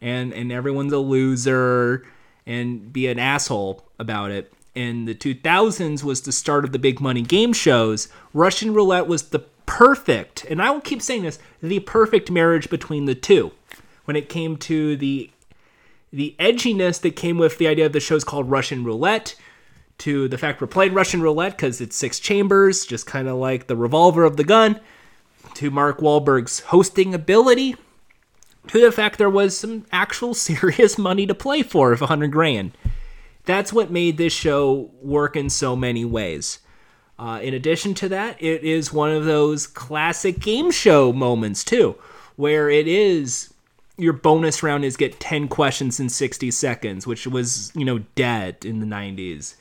[0.00, 2.06] and and everyone's a loser
[2.46, 4.52] and be an asshole about it.
[4.76, 8.08] And the 2000s was the start of the big money game shows.
[8.34, 13.06] Russian roulette was the perfect, and I will keep saying this, the perfect marriage between
[13.06, 13.52] the two.
[14.04, 15.30] When it came to the
[16.12, 19.34] the edginess that came with the idea of the show's called Russian roulette,
[19.98, 23.66] to the fact we're playing Russian roulette because it's six chambers, just kind of like
[23.66, 24.78] the revolver of the gun,
[25.54, 27.76] to Mark Walberg's hosting ability,
[28.68, 32.72] to the fact there was some actual serious money to play for of 100 grand.
[33.46, 36.58] That's what made this show work in so many ways.
[37.18, 41.96] Uh, in addition to that, it is one of those classic game show moments, too,
[42.36, 43.54] where it is
[43.96, 48.64] your bonus round is get 10 questions in 60 seconds, which was, you know, dead
[48.64, 49.54] in the 90s,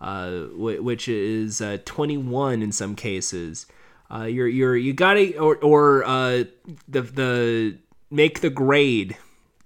[0.00, 3.66] uh, which is uh, 21 in some cases.
[4.10, 6.44] Uh, you're you're you gotta or or uh,
[6.86, 7.78] the the
[8.10, 9.16] make the grade.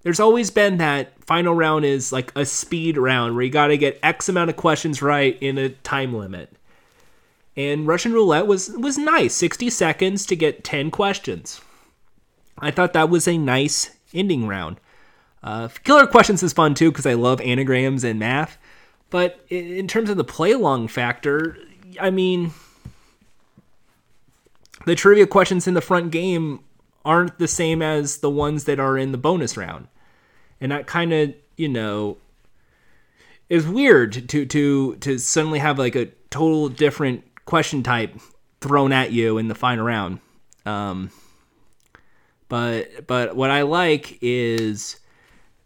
[0.07, 3.99] There's always been that final round is like a speed round where you gotta get
[4.05, 6.53] X amount of questions right in a time limit.
[7.57, 11.61] And Russian roulette was was nice, 60 seconds to get 10 questions.
[12.57, 14.79] I thought that was a nice ending round.
[15.43, 18.59] Uh, Killer Questions is fun too because I love anagrams and math.
[19.11, 21.59] But in terms of the play along factor,
[21.99, 22.53] I mean,
[24.85, 26.61] the trivia questions in the front game
[27.05, 29.89] aren't the same as the ones that are in the bonus round.
[30.61, 32.17] And that kind of, you know,
[33.49, 38.15] is weird to to to suddenly have like a total different question type
[38.61, 40.21] thrown at you in the final round.
[40.65, 41.11] Um,
[42.49, 44.99] but but what I like is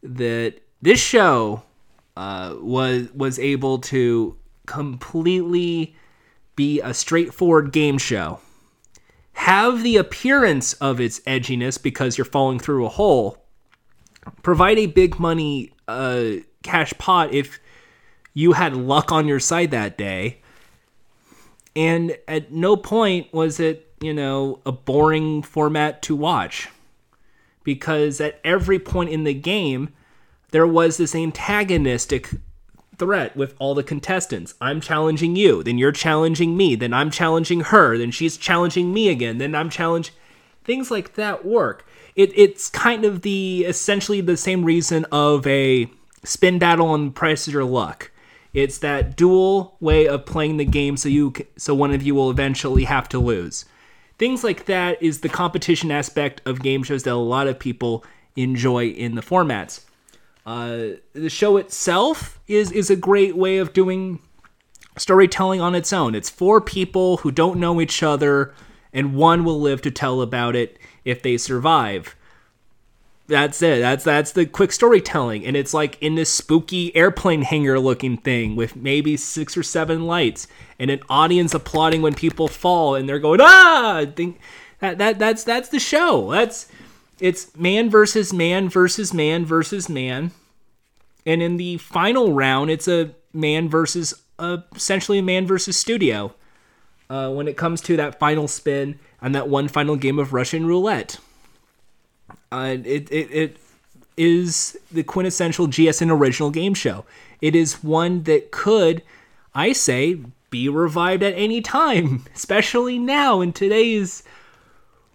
[0.03, 1.63] that this show
[2.17, 4.37] uh, was was able to
[4.67, 5.97] completely
[6.57, 8.41] be a straightforward game show
[9.41, 13.43] have the appearance of its edginess because you're falling through a hole,
[14.43, 17.61] provide a big money uh, cash pot if
[18.35, 20.41] you had luck on your side that day.
[21.77, 26.69] And at no point was it, you know, a boring format to watch.
[27.63, 29.91] Because at every point in the game,
[30.51, 32.31] there was this antagonistic
[32.99, 34.55] threat with all the contestants.
[34.61, 39.09] I'm challenging you, then you're challenging me, then I'm challenging her, then she's challenging me
[39.09, 40.11] again, then I'm challenged.
[40.65, 41.87] Things like that work.
[42.17, 45.91] It, it's kind of the essentially the same reason of a
[46.25, 48.11] spin battle on the Price of Your Luck.
[48.53, 52.31] It's that dual way of playing the game, so you so one of you will
[52.31, 53.65] eventually have to lose.
[54.19, 58.05] Things like that is the competition aspect of game shows that a lot of people
[58.37, 59.85] enjoy in the formats.
[60.45, 64.19] Uh, the show itself is is a great way of doing
[64.97, 66.15] storytelling on its own.
[66.15, 68.53] It's four people who don't know each other,
[68.93, 72.17] and one will live to tell about it if they survive.
[73.27, 73.79] That's it.
[73.79, 78.57] That's that's the quick storytelling, and it's like in this spooky airplane hangar looking thing
[78.57, 80.49] with maybe six or seven lights,
[80.79, 83.99] and an audience applauding when people fall, and they're going ah.
[83.99, 84.41] I Think
[84.81, 86.33] that that that's that's the show.
[86.33, 86.67] That's
[87.21, 90.33] it's man versus man versus man versus man
[91.27, 96.35] and in the final round, it's a man versus uh, essentially a man versus studio.
[97.11, 100.65] Uh, when it comes to that final spin and that one final game of Russian
[100.65, 101.19] roulette,
[102.53, 103.57] uh, it, it it
[104.17, 107.05] is the quintessential GSN original game show.
[107.41, 109.03] It is one that could,
[109.55, 114.23] I say, be revived at any time, especially now in today's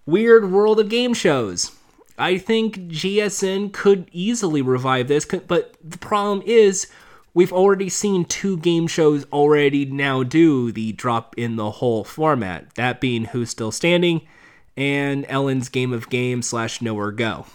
[0.05, 1.71] weird world of game shows.
[2.17, 6.87] I think GSN could easily revive this, but the problem is
[7.35, 12.73] we've already seen two game shows already now do the drop in the hole format.
[12.73, 14.21] That being Who's Still Standing
[14.75, 17.45] and Ellen's Game of Games slash Know or Go.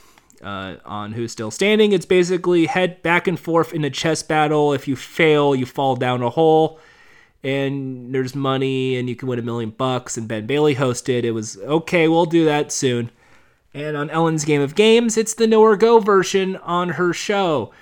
[0.41, 4.73] Uh, on Who's Still Standing, it's basically head back and forth in a chess battle.
[4.73, 6.79] If you fail, you fall down a hole
[7.43, 11.25] and there's money and you can win a million bucks and Ben Bailey hosted.
[11.25, 13.11] It was okay, we'll do that soon.
[13.73, 17.73] And on Ellen's Game of Games, it's the Know or Go version on her show,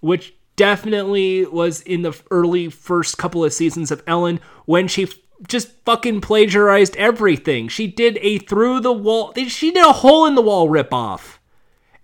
[0.00, 5.08] which definitely was in the early first couple of seasons of Ellen when she
[5.46, 7.68] just fucking plagiarized everything.
[7.68, 11.38] She did a through the wall, she did a hole in the wall ripoff.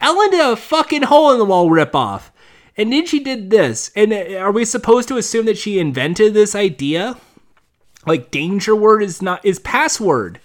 [0.01, 2.31] Ellen did a fucking hole in the wall ripoff.
[2.77, 3.91] And then she did this.
[3.95, 7.17] And uh, are we supposed to assume that she invented this idea?
[8.07, 10.41] Like danger word is not is password.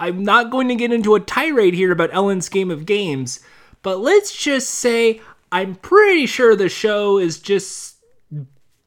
[0.00, 3.40] I'm not going to get into a tirade here about Ellen's game of games,
[3.82, 5.20] but let's just say
[5.54, 7.98] I'm pretty sure the show is just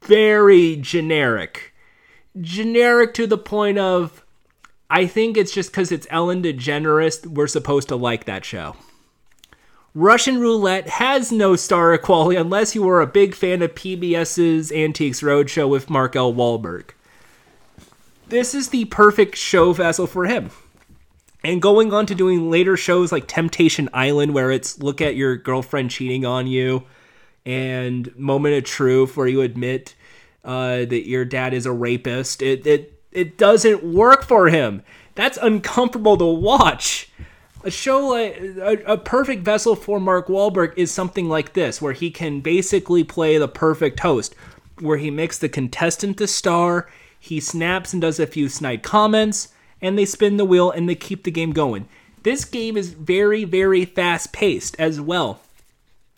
[0.01, 1.73] very generic.
[2.41, 4.25] Generic to the point of
[4.89, 8.75] I think it's just because it's Ellen DeGeneres, we're supposed to like that show.
[9.95, 15.21] Russian Roulette has no star equality unless you were a big fan of PBS's Antiques
[15.21, 16.33] Roadshow with Mark L.
[16.33, 16.89] Walberg.
[18.27, 20.51] This is the perfect show vessel for him.
[21.43, 25.37] And going on to doing later shows like Temptation Island, where it's look at your
[25.37, 26.83] girlfriend cheating on you,
[27.45, 29.95] and Moment of Truth, where you admit
[30.43, 32.41] uh, that your dad is a rapist.
[32.41, 34.83] It, it, it doesn't work for him.
[35.15, 37.09] That's uncomfortable to watch
[37.63, 41.93] a show like a, a, perfect vessel for Mark Walberg is something like this, where
[41.93, 44.35] he can basically play the perfect host,
[44.79, 49.49] where he makes the contestant the star, he snaps and does a few snide comments,
[49.81, 51.87] and they spin the wheel and they keep the game going.
[52.23, 55.39] This game is very, very fast paced as well.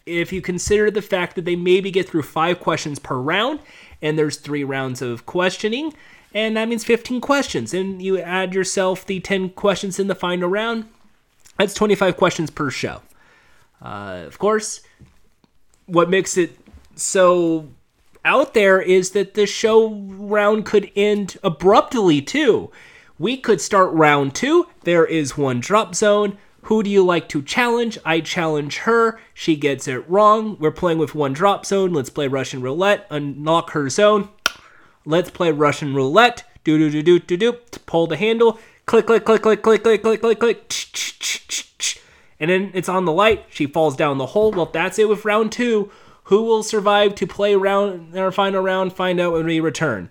[0.06, 3.60] If you consider the fact that they maybe get through five questions per round,
[4.02, 5.94] and there's three rounds of questioning,
[6.34, 10.50] and that means 15 questions, and you add yourself the 10 questions in the final
[10.50, 10.86] round,
[11.58, 13.02] that's 25 questions per show.
[13.82, 14.82] Uh, of course,
[15.86, 16.58] what makes it
[16.96, 17.68] so
[18.26, 22.72] out there is that the show round could end abruptly too.
[23.20, 24.68] We could start round two.
[24.86, 26.38] There is one drop zone.
[26.64, 27.98] Who do you like to challenge?
[28.04, 29.20] I challenge her.
[29.34, 30.58] She gets it wrong.
[30.60, 31.94] We're playing with one drop zone.
[31.94, 33.06] Let's play Russian roulette.
[33.12, 34.30] Unlock her zone.
[35.06, 36.44] Let's play Russian roulette.
[36.64, 37.54] Do do do do do do.
[37.86, 38.60] Pull the handle
[38.90, 40.74] click, click, click, click, click, click, click, click, click,
[42.40, 43.46] and then it's on the light.
[43.52, 44.52] She falls down the hole.
[44.52, 45.92] Well, that's it with round two.
[46.24, 48.94] Who will survive to play round our final round?
[48.94, 50.10] Find out when we return.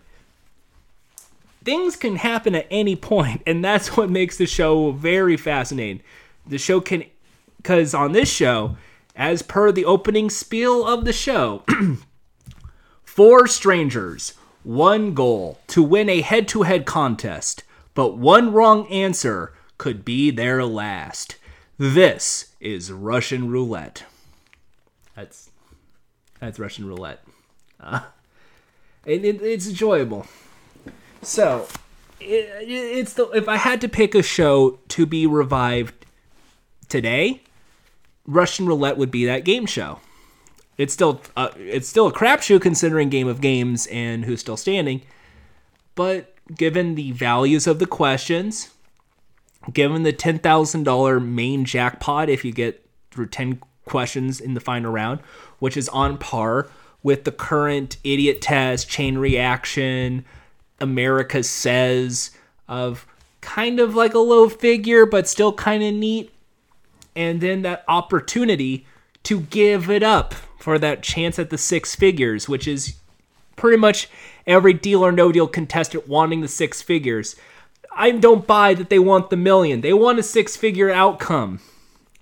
[1.68, 6.00] Things can happen at any point, and that's what makes the show very fascinating.
[6.46, 7.04] The show can,
[7.58, 8.78] because on this show,
[9.14, 11.64] as per the opening spiel of the show,
[13.04, 17.64] four strangers, one goal to win a head to head contest
[17.98, 21.34] but one wrong answer could be their last.
[21.78, 24.04] This is Russian roulette.
[25.16, 25.50] That's
[26.38, 27.24] that's Russian roulette.
[27.80, 28.02] Uh,
[29.04, 30.28] it, it, it's enjoyable.
[31.22, 31.66] So,
[32.20, 36.06] it, it's the if I had to pick a show to be revived
[36.88, 37.42] today,
[38.26, 40.00] Russian roulette would be that game show.
[40.76, 45.02] It's still uh, it's still a crapshoot considering Game of Games and Who's Still Standing,
[45.94, 48.70] but given the values of the questions,
[49.72, 55.20] given the $10,000 main jackpot if you get through 10 questions in the final round,
[55.58, 56.68] which is on par
[57.02, 60.24] with the current idiot test, chain reaction,
[60.80, 62.30] America says
[62.68, 63.06] of
[63.40, 66.32] kind of like a low figure, but still kind of neat.
[67.16, 68.86] And then that opportunity
[69.24, 72.96] to give it up for that chance at the six figures, which is
[73.56, 74.08] pretty much
[74.46, 77.36] every deal or no deal contestant wanting the six figures.
[77.92, 79.80] I don't buy that they want the million.
[79.80, 81.60] They want a six figure outcome.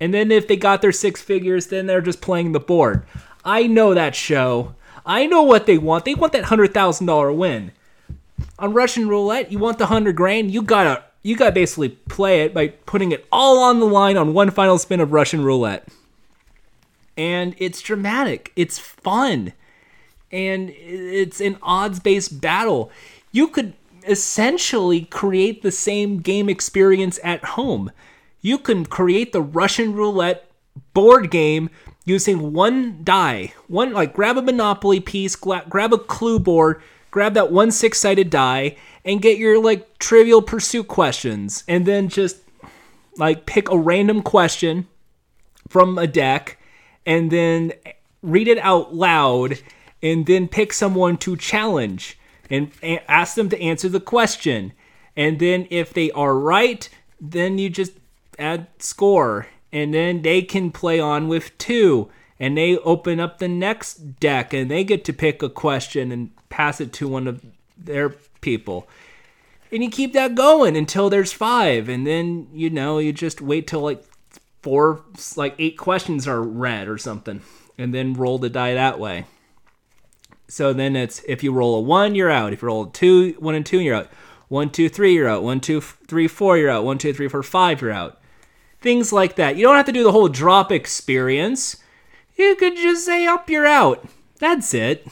[0.01, 3.05] And then if they got their six figures, then they're just playing the board.
[3.45, 4.75] I know that show.
[5.05, 6.05] I know what they want.
[6.05, 7.73] They want that hundred thousand dollar win.
[8.59, 10.51] On Russian roulette, you want the hundred grand.
[10.51, 14.33] You gotta you gotta basically play it by putting it all on the line on
[14.33, 15.89] one final spin of Russian roulette.
[17.17, 18.53] And it's dramatic.
[18.57, 19.53] It's fun
[20.33, 22.91] and it's an odds based battle.
[23.33, 23.75] You could
[24.07, 27.91] essentially create the same game experience at home.
[28.41, 30.51] You can create the Russian roulette
[30.95, 31.71] board game
[32.05, 33.53] using one die.
[33.67, 36.83] One like grab a monopoly piece, grab a clue board,
[37.17, 42.37] grab that one six-sided die and get your like trivial pursuit questions and then just
[43.17, 44.87] like pick a random question
[45.67, 46.59] from a deck
[47.07, 47.73] and then
[48.21, 49.59] read it out loud
[50.03, 52.19] and then pick someone to challenge
[52.51, 52.71] and
[53.09, 54.75] ask them to answer the question.
[55.17, 56.87] And then if they are right,
[57.19, 57.93] then you just
[58.39, 59.47] add score.
[59.73, 62.11] And then they can play on with two.
[62.39, 66.31] And they open up the next deck and they get to pick a question and
[66.49, 67.45] pass it to one of
[67.79, 68.11] their
[68.41, 68.89] people.
[69.73, 71.89] And you keep that going until there's five.
[71.89, 74.05] And then, you know, you just wait till like
[74.63, 75.03] four,
[75.37, 77.43] like eight questions are read or something.
[77.79, 79.27] And then roll the die that way.
[80.49, 82.53] So then it's if you roll a one, you're out.
[82.53, 84.11] If you roll a two, one and two, you're out.
[84.49, 85.43] One, two, three, you're out.
[85.43, 86.85] One, two, three, four, you're out.
[86.85, 88.21] One, two, three, four, five, you're out.
[88.81, 89.57] Things like that.
[89.57, 91.77] You don't have to do the whole drop experience.
[92.37, 94.05] You could just say up, you're out.
[94.39, 95.07] That's it.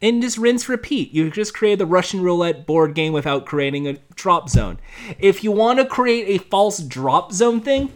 [0.00, 1.12] And just rinse, repeat.
[1.12, 4.80] You just create the Russian roulette board game without creating a drop zone.
[5.18, 7.92] If you want to create a false drop zone thing,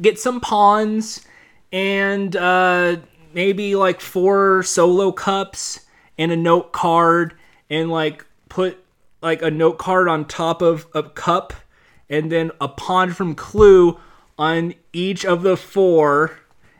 [0.00, 1.24] get some pawns
[1.70, 2.96] and uh,
[3.32, 5.80] maybe like four solo cups
[6.16, 7.34] and a note card
[7.70, 8.82] and like put
[9.20, 11.52] like a note card on top of a cup
[12.08, 14.00] and then a pawn from clue
[14.38, 16.38] on each of the four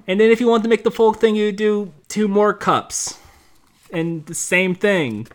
[0.08, 3.18] and then if you want to make the full thing you do two more cups.
[3.92, 5.28] And the same thing.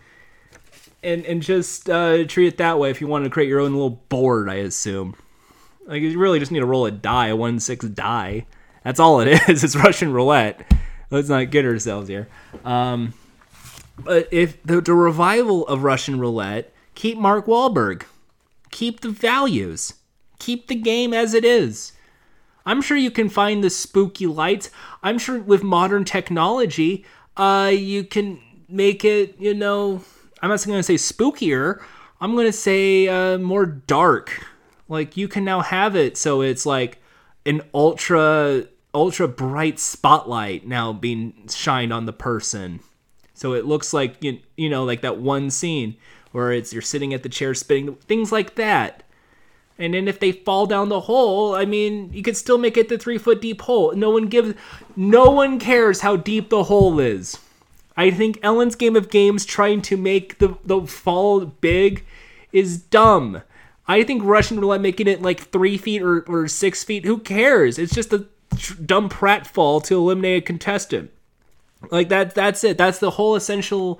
[1.03, 3.73] And and just uh, treat it that way if you want to create your own
[3.73, 5.15] little board i assume.
[5.85, 8.45] Like you really just need to roll a die a one six die.
[8.83, 10.73] That's all it is it's russian roulette.
[11.11, 12.27] Let's not get ourselves here.
[12.65, 13.13] Um,
[13.99, 18.03] but if the, the revival of russian roulette keep mark Walberg.
[18.71, 19.93] keep the values.
[20.39, 21.92] Keep the game as it is
[22.65, 24.69] i'm sure you can find the spooky lights
[25.01, 27.05] i'm sure with modern technology
[27.35, 30.03] uh, you can make it, you know,
[30.41, 31.81] I'm not going to say spookier.
[32.19, 34.45] I'm going to say uh, more dark.
[34.87, 36.99] Like you can now have it so it's like
[37.45, 42.79] an ultra ultra bright spotlight now being shined on the person.
[43.33, 45.95] So it looks like you, you know like that one scene
[46.31, 49.02] where it's you're sitting at the chair spinning things like that.
[49.79, 52.89] And then if they fall down the hole, I mean, you could still make it
[52.89, 53.93] the three foot deep hole.
[53.93, 54.53] No one gives,
[54.95, 57.39] no one cares how deep the hole is.
[57.97, 62.05] I think Ellen's Game of Games trying to make the the fall big
[62.51, 63.41] is dumb.
[63.87, 67.05] I think Russian roulette making it like three feet or, or six feet.
[67.05, 67.77] Who cares?
[67.77, 68.25] It's just a
[68.85, 71.11] dumb pratfall to eliminate a contestant.
[71.91, 72.33] Like that.
[72.33, 72.77] That's it.
[72.77, 73.99] That's the whole essential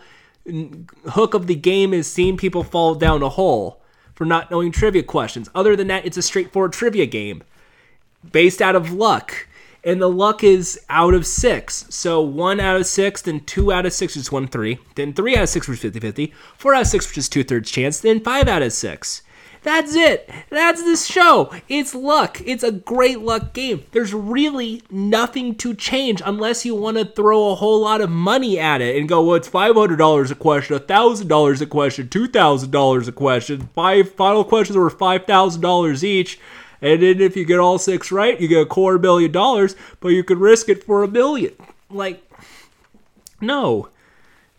[1.10, 3.83] hook of the game is seeing people fall down a hole
[4.14, 5.50] for not knowing trivia questions.
[5.56, 7.44] Other than that, it's a straightforward trivia game
[8.32, 9.48] based out of luck.
[9.86, 11.86] And the luck is out of six.
[11.90, 14.80] So one out of six, then two out of six, which is one three.
[14.96, 16.34] Then three out of six, which is 50 50.
[16.58, 18.00] Four out of six, which is two thirds chance.
[18.00, 19.24] Then five out of six.
[19.64, 20.30] That's it.
[20.50, 21.52] That's this show.
[21.70, 22.42] It's luck.
[22.46, 23.86] It's a great luck game.
[23.94, 28.60] There's really nothing to change unless you want to throw a whole lot of money
[28.60, 33.70] at it and go, well, it's $500 a question, $1,000 a question, $2,000 a question.
[33.74, 36.40] Five final questions were $5,000 each.
[36.82, 40.10] And then if you get all six right, you get a quarter billion dollars, but
[40.10, 41.54] you could risk it for a million.
[41.90, 42.30] Like,
[43.40, 43.88] no.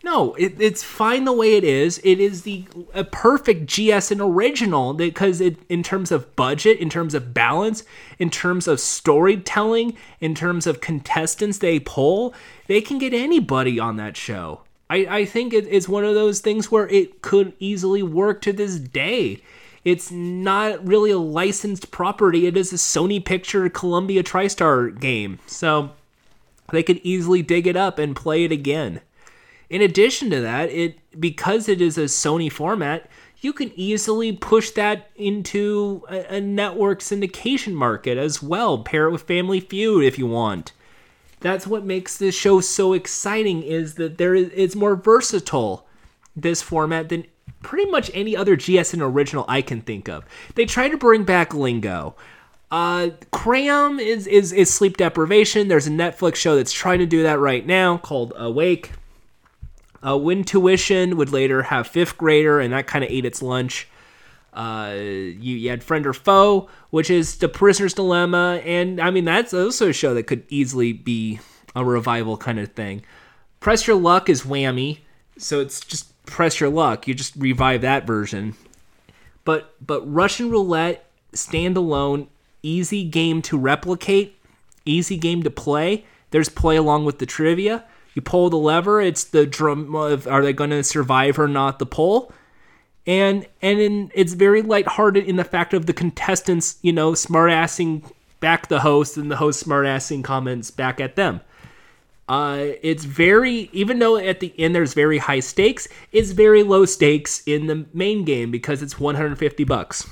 [0.05, 1.99] No, it, it's fine the way it is.
[2.03, 7.15] It is the a perfect GSN original because it, in terms of budget, in terms
[7.15, 7.83] of balance,
[8.19, 12.35] in terms of storytelling, in terms of contestants they pull,
[12.67, 14.61] they can get anybody on that show.
[14.91, 18.53] I, I think it, it's one of those things where it could easily work to
[18.53, 19.41] this day.
[19.83, 22.45] It's not really a licensed property.
[22.45, 25.39] It is a Sony Picture Columbia TriStar game.
[25.47, 25.93] So
[26.69, 29.01] they could easily dig it up and play it again.
[29.69, 33.09] In addition to that, it because it is a Sony format,
[33.41, 38.79] you can easily push that into a, a, network syndication market as well.
[38.79, 40.71] Pair it with Family Feud if you want.
[41.41, 45.85] That's what makes this show so exciting is that there is it's more versatile
[46.35, 47.25] this format than
[47.61, 50.23] pretty much any other GSN original I can think of.
[50.55, 52.15] They try to bring back lingo.
[52.71, 55.67] Uh, Cram is, is is sleep deprivation.
[55.67, 58.91] There's a Netflix show that's trying to do that right now called Awake.
[60.05, 63.87] Uh, Win Tuition would later have fifth grader, and that kind of ate its lunch.
[64.53, 69.25] Uh, you, you had Friend or Foe, which is The Prisoner's Dilemma, and I mean
[69.25, 71.39] that's also a show that could easily be
[71.75, 73.03] a revival kind of thing.
[73.59, 74.99] Press Your Luck is Whammy,
[75.37, 77.07] so it's just press your luck.
[77.07, 78.55] You just revive that version.
[79.43, 82.27] But but Russian roulette standalone,
[82.63, 84.37] easy game to replicate,
[84.85, 86.05] easy game to play.
[86.31, 87.85] There's play along with the trivia.
[88.15, 89.01] You pull the lever.
[89.01, 92.33] It's the drum of are they going to survive or not the pull.
[93.05, 98.09] And and in, it's very lighthearted in the fact of the contestants, you know, smartassing
[98.39, 101.41] back the host and the host smartassing comments back at them.
[102.27, 106.85] Uh, it's very, even though at the end there's very high stakes, it's very low
[106.85, 110.09] stakes in the main game because it's 150 bucks.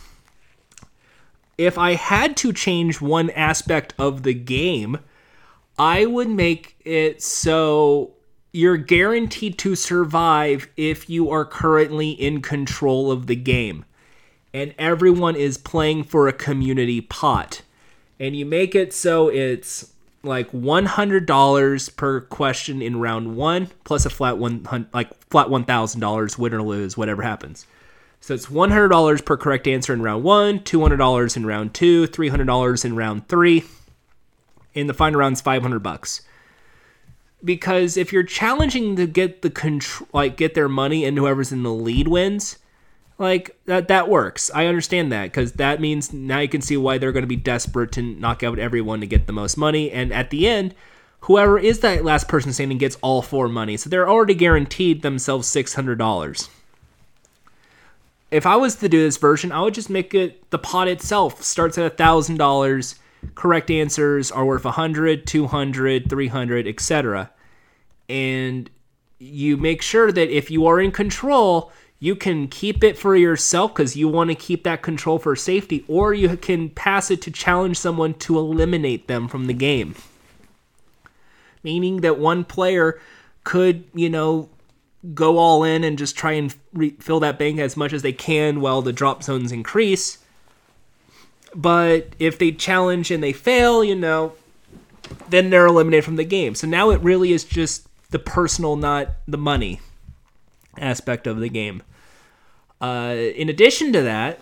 [1.58, 5.00] If I had to change one aspect of the game,
[5.78, 8.12] I would make it so
[8.52, 13.86] you're guaranteed to survive if you are currently in control of the game.
[14.54, 17.64] And everyone is playing for a community pot.
[18.20, 24.10] And you make it so it's like $100 per question in round 1 plus a
[24.10, 27.66] flat one like flat $1000 win or lose whatever happens.
[28.22, 32.96] So it's $100 per correct answer in round 1, $200 in round 2, $300 in
[32.96, 33.64] round 3.
[34.74, 36.22] In the final round's 500 bucks.
[37.44, 41.64] Because if you're challenging to get the control like get their money and whoever's in
[41.64, 42.58] the lead wins,
[43.18, 44.50] like that that works.
[44.54, 47.36] I understand that because that means now you can see why they're going to be
[47.36, 50.74] desperate to knock out everyone to get the most money, and at the end,
[51.22, 55.48] whoever is that last person standing gets all four money, so they're already guaranteed themselves
[55.48, 56.50] six hundred dollars.
[58.32, 61.44] If I was to do this version, I would just make it the pot itself
[61.44, 62.96] starts at a thousand dollars.
[63.36, 67.32] Correct answers are worth 100, 200, 300, etc.
[68.10, 68.70] And
[69.20, 73.74] you make sure that if you are in control, you can keep it for yourself
[73.74, 77.32] because you want to keep that control for safety, or you can pass it to
[77.32, 79.96] challenge someone to eliminate them from the game.
[81.64, 83.00] Meaning that one player
[83.46, 84.50] could, you know,
[85.14, 88.14] go all in and just try and re- fill that bank as much as they
[88.14, 90.18] can while the drop zones increase.
[91.56, 94.34] But if they challenge and they fail, you know,
[95.30, 96.56] then they're eliminated from the game.
[96.56, 99.80] So now it really is just the personal, not the money
[100.78, 101.84] aspect of the game.
[102.82, 104.40] Uh, in addition to that,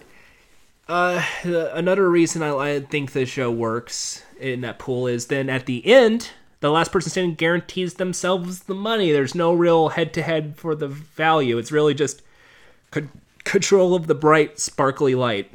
[0.87, 5.65] uh, another reason I, I think the show works in that pool is then at
[5.65, 9.11] the end, the last person standing guarantees themselves the money.
[9.11, 11.57] There's no real head to head for the value.
[11.57, 12.21] It's really just
[12.93, 13.07] c-
[13.43, 15.51] control of the bright, sparkly light.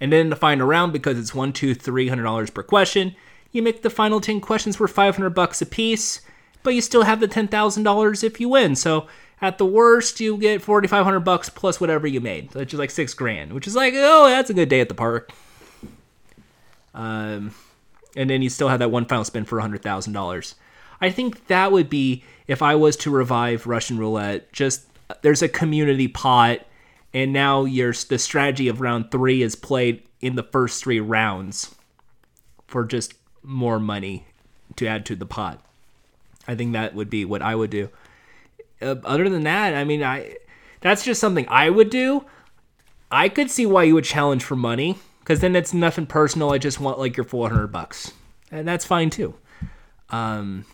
[0.00, 3.16] And then the final round, because it's one, two, three hundred dollars per question,
[3.50, 6.20] you make the final ten questions worth five hundred bucks a piece,
[6.62, 8.76] but you still have the ten thousand dollars if you win.
[8.76, 9.08] So
[9.40, 12.78] at the worst, you get forty five hundred bucks plus whatever you made, which is
[12.78, 15.32] like six grand, which is like oh, that's a good day at the park.
[16.94, 17.54] Um,
[18.16, 20.54] and then you still have that one final spin for hundred thousand dollars.
[21.00, 24.52] I think that would be if I was to revive Russian roulette.
[24.52, 24.86] Just
[25.22, 26.60] there's a community pot,
[27.12, 31.74] and now your the strategy of round three is played in the first three rounds
[32.66, 34.26] for just more money
[34.76, 35.62] to add to the pot.
[36.46, 37.90] I think that would be what I would do
[38.80, 40.36] uh, other than that, I mean, I
[40.80, 42.24] that's just something I would do.
[43.10, 46.52] I could see why you would challenge for money because then it's nothing personal.
[46.52, 48.12] I just want like your 400 bucks,
[48.50, 49.34] and that's fine too.
[50.10, 50.64] Um,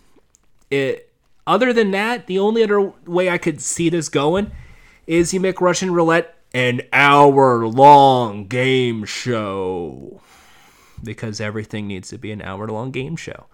[0.70, 1.10] it.
[1.46, 4.50] Other than that, the only other way I could see this going
[5.06, 10.20] is you make Russian roulette an hour long game show
[11.02, 13.46] because everything needs to be an hour long game show.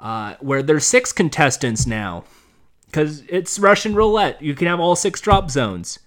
[0.00, 2.24] Uh, where there's six contestants now
[2.86, 4.40] because it's Russian roulette.
[4.42, 5.98] You can have all six drop zones.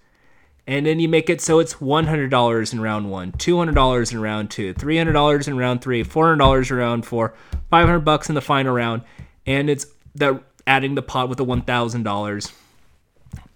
[0.66, 4.74] And then you make it so it's $100 in round one, $200 in round two,
[4.74, 7.34] $300 in round three, $400 in round four,
[7.70, 9.02] 500 bucks in the final round.
[9.46, 12.54] And it's that adding the pot with the $1,000.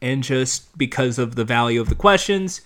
[0.01, 2.61] And just because of the value of the questions,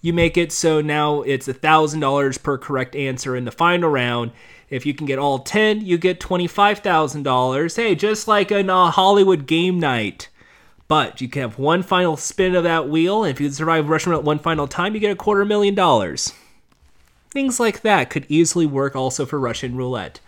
[0.00, 4.32] you make it so now it's $1,000 per correct answer in the final round.
[4.68, 7.76] If you can get all 10, you get $25,000.
[7.76, 10.28] Hey, just like in a Hollywood game night.
[10.88, 14.10] But you can have one final spin of that wheel, and if you survive Russian
[14.10, 16.32] roulette one final time, you get a quarter million dollars.
[17.30, 20.20] Things like that could easily work also for Russian roulette.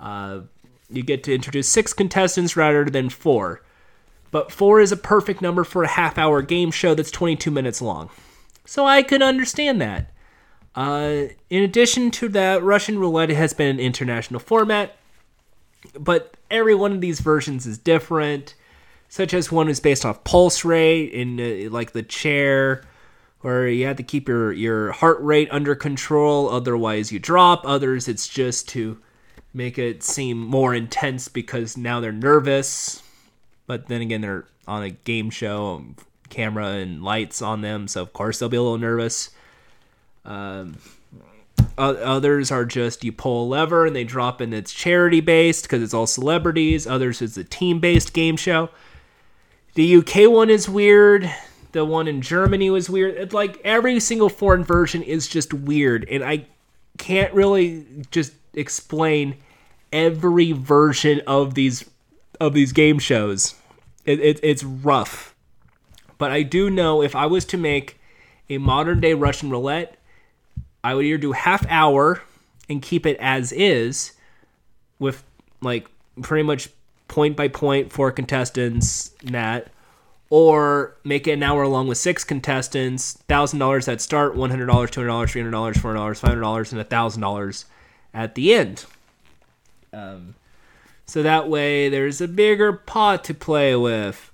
[0.00, 0.40] Uh,
[0.90, 3.62] you get to introduce six contestants rather than four.
[4.34, 7.80] But four is a perfect number for a half hour game show that's 22 minutes
[7.80, 8.10] long.
[8.64, 10.10] So I could understand that.
[10.74, 14.96] Uh, in addition to that, Russian roulette has been an international format,
[15.96, 18.56] but every one of these versions is different.
[19.08, 22.82] Such as one is based off pulse rate, in uh, like the chair,
[23.42, 27.62] where you have to keep your your heart rate under control, otherwise you drop.
[27.64, 28.98] Others, it's just to
[29.52, 33.00] make it seem more intense because now they're nervous,
[33.66, 35.84] but then again they're on a game show,
[36.28, 39.30] camera and lights on them, so of course they'll be a little nervous.
[40.24, 40.78] Um,
[41.76, 44.52] others are just you pull a lever and they drop in.
[44.52, 46.86] It's charity based because it's all celebrities.
[46.86, 48.70] Others is a team based game show.
[49.74, 51.30] The UK one is weird.
[51.72, 53.16] The one in Germany was weird.
[53.16, 56.46] It's like every single foreign version is just weird, and I
[56.98, 59.36] can't really just explain
[59.92, 61.84] every version of these
[62.40, 63.54] of these game shows.
[64.04, 65.34] It, it, it's rough,
[66.18, 67.98] but I do know if I was to make
[68.50, 69.96] a modern day Russian roulette,
[70.82, 72.22] I would either do half hour
[72.68, 74.12] and keep it as is,
[74.98, 75.24] with
[75.60, 75.88] like
[76.22, 76.68] pretty much
[77.08, 79.70] point by point for contestants that
[80.30, 84.66] or make it an hour long with six contestants, thousand dollars at start, one hundred
[84.66, 87.20] dollars, two hundred dollars, three hundred dollars, four hundred dollars, five hundred dollars, and thousand
[87.22, 87.64] dollars
[88.12, 88.84] at the end.
[89.92, 90.34] Um,
[91.06, 94.30] so that way there's a bigger pot to play with.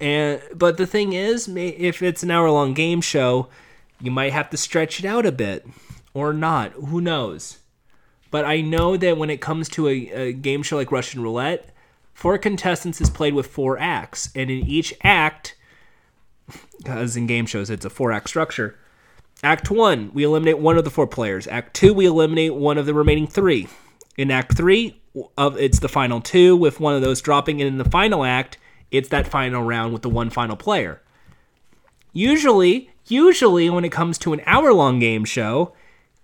[0.00, 3.48] And but the thing is, if it's an hour long game show,
[4.00, 5.66] you might have to stretch it out a bit,
[6.14, 6.72] or not.
[6.72, 7.58] Who knows?
[8.30, 11.74] But I know that when it comes to a, a game show like Russian Roulette,
[12.14, 15.56] four contestants is played with four acts, and in each act,
[16.86, 18.78] as in game shows, it's a four act structure.
[19.42, 21.46] Act one, we eliminate one of the four players.
[21.46, 23.68] Act two, we eliminate one of the remaining three.
[24.16, 24.99] In Act three,
[25.36, 28.58] of it's the final two with one of those dropping, and in the final act,
[28.90, 31.00] it's that final round with the one final player.
[32.12, 35.74] Usually, usually when it comes to an hour long game show,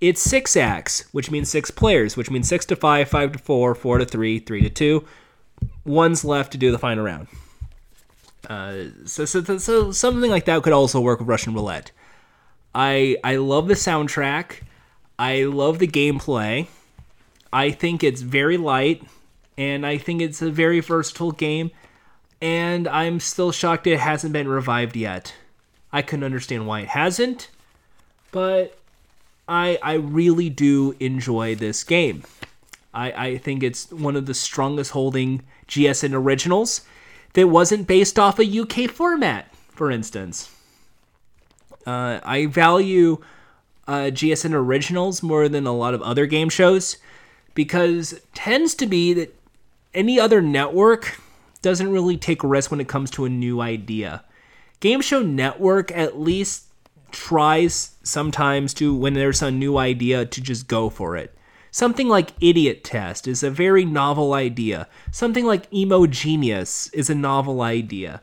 [0.01, 3.75] it's six acts, which means six players, which means six to five, five to four,
[3.75, 5.05] four to three, three to two.
[5.85, 7.29] One's left to do the final round.
[8.49, 11.91] Uh, so, so, so something like that could also work with Russian roulette.
[12.75, 14.61] I I love the soundtrack.
[15.19, 16.67] I love the gameplay.
[17.53, 19.03] I think it's very light,
[19.57, 21.71] and I think it's a very versatile game.
[22.41, 25.35] And I'm still shocked it hasn't been revived yet.
[25.93, 27.49] I can understand why it hasn't,
[28.31, 28.77] but
[29.49, 32.25] I I really do enjoy this game.
[32.93, 36.83] I, I think it's one of the strongest holding GSN originals
[37.35, 40.51] that wasn't based off a UK format, for instance.
[41.87, 43.23] Uh, I value
[43.87, 46.97] uh, GSN originals more than a lot of other game shows
[47.57, 49.35] because tends to be that
[49.95, 51.19] any other network
[51.63, 54.23] doesn't really take a risk when it comes to a new idea.
[54.79, 56.67] Game Show Network at least
[57.11, 61.35] tries sometimes to when there's a new idea to just go for it.
[61.71, 64.87] Something like Idiot Test is a very novel idea.
[65.11, 68.21] Something like Emogenius is a novel idea.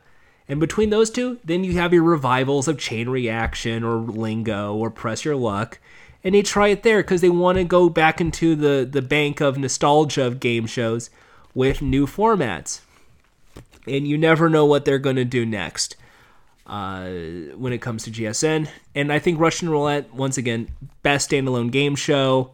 [0.48, 4.92] And between those two, then you have your revivals of Chain Reaction or Lingo or
[4.92, 5.80] Press Your Luck.
[6.24, 9.42] And they try it there because they want to go back into the, the bank
[9.42, 11.10] of nostalgia of game shows
[11.54, 12.82] with new formats.
[13.86, 15.98] And you never know what they're going to do next
[16.66, 17.06] uh,
[17.56, 18.70] when it comes to GSN.
[18.96, 20.70] And I think Russian Roulette, once again,
[21.02, 22.52] best standalone game show.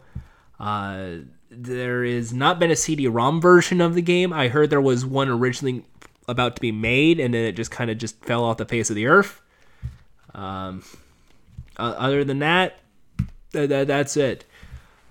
[0.59, 1.19] Uh,
[1.51, 4.31] has not been a CD-ROM version of the game.
[4.31, 5.83] I heard there was one originally
[6.27, 8.89] about to be made, and then it just kind of just fell off the face
[8.89, 9.41] of the earth.
[10.35, 10.83] Um,
[11.77, 12.79] uh, other than that,
[13.51, 14.45] th- th- that's it.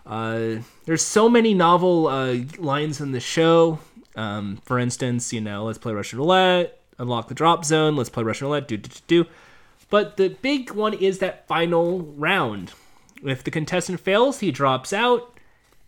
[0.06, 3.78] Uh, there's so many novel uh, lines in the show.
[4.16, 8.24] Um, for instance, you know, let's play Russian roulette, unlock the drop zone, let's play
[8.24, 9.30] Russian roulette, do do do do.
[9.90, 12.72] But the big one is that final round.
[13.24, 15.38] If the contestant fails, he drops out,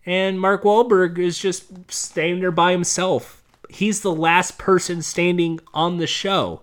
[0.04, 3.40] and Mark Walberg is just standing there by himself
[3.70, 6.62] he's the last person standing on the show.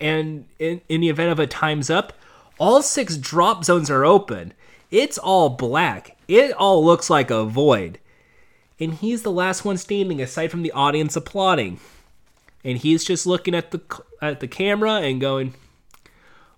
[0.00, 2.12] And in, in the event of a time's up,
[2.58, 4.52] all six drop zones are open.
[4.92, 6.16] It's all black.
[6.28, 7.98] It all looks like a void.
[8.78, 11.80] And he's the last one standing aside from the audience applauding.
[12.62, 13.80] And he's just looking at the
[14.20, 15.54] at the camera and going,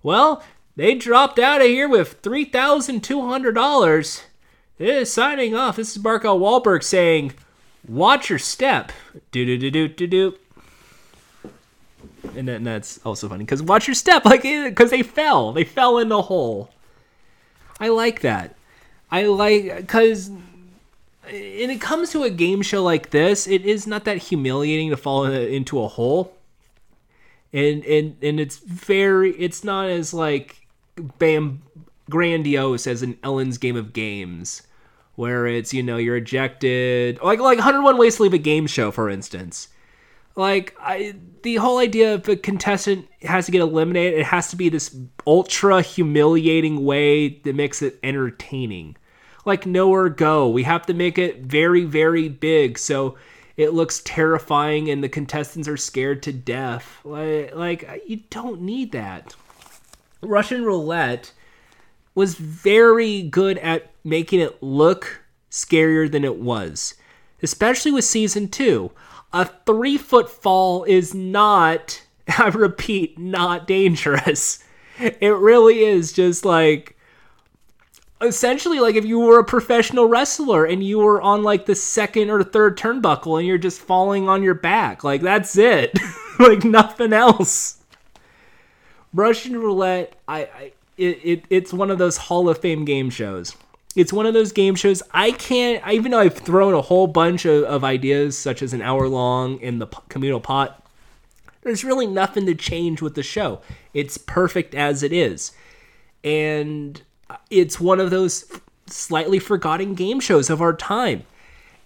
[0.03, 0.43] "Well,
[0.76, 5.07] they dropped out of here with $3,200.
[5.07, 5.76] Signing off.
[5.76, 6.41] This is Mark L.
[6.41, 7.35] Walberg saying,
[7.87, 8.91] Watch your step.
[9.30, 10.35] Do do do do do do.
[12.35, 15.99] And, then, that's also funny because watch your step, like because they fell, they fell
[15.99, 16.70] in the hole.
[17.80, 18.54] I like that.
[19.10, 24.04] I like because when it comes to a game show like this, it is not
[24.04, 26.36] that humiliating to fall into a hole.
[27.52, 30.66] And and and it's very, it's not as like
[31.18, 31.62] bam
[32.10, 34.62] grandiose as an Ellen's Game of Games
[35.16, 38.90] where it's you know you're ejected like like 101 ways to leave a game show
[38.90, 39.68] for instance
[40.37, 44.18] like I, the whole idea of a contestant has to get eliminated.
[44.20, 48.97] It has to be this ultra humiliating way that makes it entertaining.
[49.45, 50.49] Like Know or Go.
[50.49, 53.16] We have to make it very very big so
[53.57, 57.01] it looks terrifying and the contestants are scared to death.
[57.05, 59.37] Like like you don't need that.
[60.20, 61.32] Russian roulette
[62.14, 66.95] was very good at making it look scarier than it was,
[67.43, 68.91] especially with season two.
[69.35, 72.01] A three foot fall is not,
[72.39, 74.62] I repeat, not dangerous.
[74.99, 76.97] It really is just like
[78.20, 82.30] essentially like if you were a professional wrestler and you were on like the second
[82.30, 85.03] or third turnbuckle and you're just falling on your back.
[85.03, 85.99] Like that's it.
[86.39, 87.78] like nothing else.
[89.12, 93.57] Russian roulette, I, I it, it it's one of those Hall of Fame game shows.
[93.97, 97.45] It's one of those game shows I can't, even though I've thrown a whole bunch
[97.45, 100.84] of, of ideas, such as an hour long in the communal pot,
[101.62, 103.61] there's really nothing to change with the show.
[103.92, 105.53] It's perfect as it is.
[106.22, 108.51] And uh, it's one of those
[108.86, 111.24] slightly forgotten game shows of our time.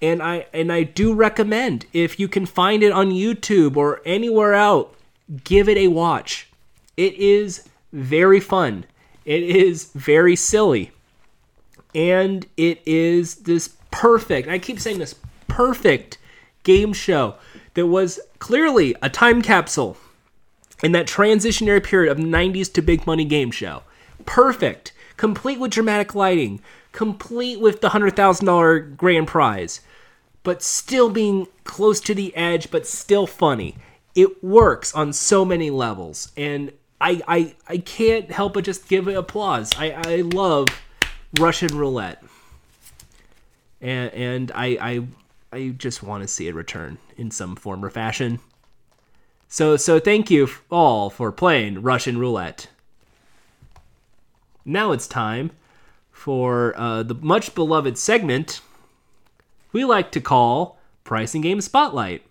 [0.00, 4.54] And I and I do recommend if you can find it on YouTube or anywhere
[4.54, 4.94] out,
[5.44, 6.48] give it a watch.
[6.96, 8.84] It is very fun.
[9.24, 10.92] It is very silly.
[11.94, 15.14] And it is this perfect, I keep saying this
[15.46, 16.18] perfect
[16.62, 17.36] game show
[17.74, 19.96] that was clearly a time capsule
[20.82, 23.82] in that transitionary period of 90s to big money game show.
[24.26, 26.60] Perfect complete with dramatic lighting,
[26.92, 29.82] complete with the $100,000 grand prize,
[30.42, 33.76] but still being close to the edge, but still funny.
[34.14, 39.06] It works on so many levels, and I, I, I can't help but just give
[39.06, 39.70] it applause.
[39.76, 40.68] I, I love
[41.38, 42.22] Russian roulette.
[43.80, 47.90] And, and I, I, I just want to see it return in some form or
[47.90, 48.40] fashion.
[49.48, 52.68] So, so thank you all for playing Russian roulette.
[54.64, 55.50] Now it's time
[56.10, 58.60] for uh, the much beloved segment
[59.72, 62.22] we like to call Pricing Game Spotlight.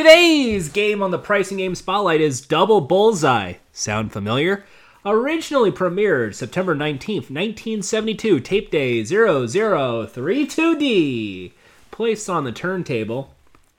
[0.00, 3.56] Today's game on the Pricing Game Spotlight is Double Bullseye.
[3.70, 4.64] Sound familiar?
[5.04, 11.52] Originally premiered September 19th, 1972, tape day 0032D.
[11.90, 13.34] Placed on the turntable,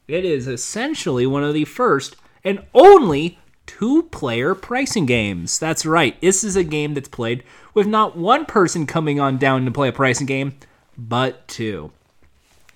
[0.08, 5.58] it is essentially one of the first and only two player pricing games.
[5.58, 7.44] That's right, this is a game that's played
[7.74, 10.54] with not one person coming on down to play a pricing game,
[10.96, 11.92] but two.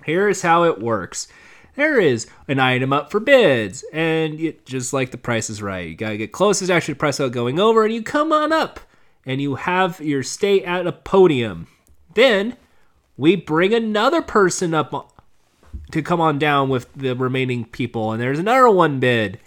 [0.04, 1.28] Here's how it works
[1.76, 5.88] there is an item up for bids, and you, just like the price is right,
[5.88, 8.80] you gotta get closest actually price out going over, and you come on up,
[9.26, 11.68] and you have your stay at a podium.
[12.14, 12.58] Then
[13.18, 15.22] we bring another person up
[15.92, 19.40] to come on down with the remaining people, and there's another one bid,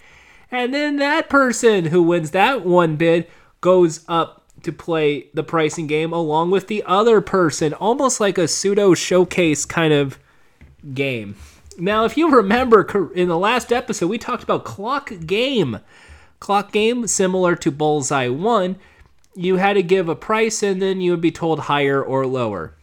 [0.51, 3.27] and then that person who wins that one bid
[3.61, 8.47] goes up to play the pricing game along with the other person, almost like a
[8.47, 10.19] pseudo showcase kind of
[10.93, 11.35] game.
[11.79, 15.79] Now, if you remember in the last episode, we talked about clock game.
[16.41, 18.77] Clock game, similar to Bullseye 1,
[19.35, 22.75] you had to give a price and then you would be told higher or lower.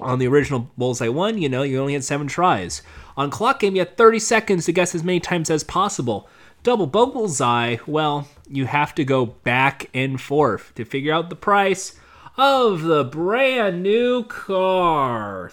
[0.00, 2.82] On the original Bullseye 1, you know, you only had seven tries.
[3.16, 6.28] On Clock Game, you had 30 seconds to guess as many times as possible.
[6.62, 11.94] Double Bullseye, well, you have to go back and forth to figure out the price
[12.36, 15.52] of the brand new car.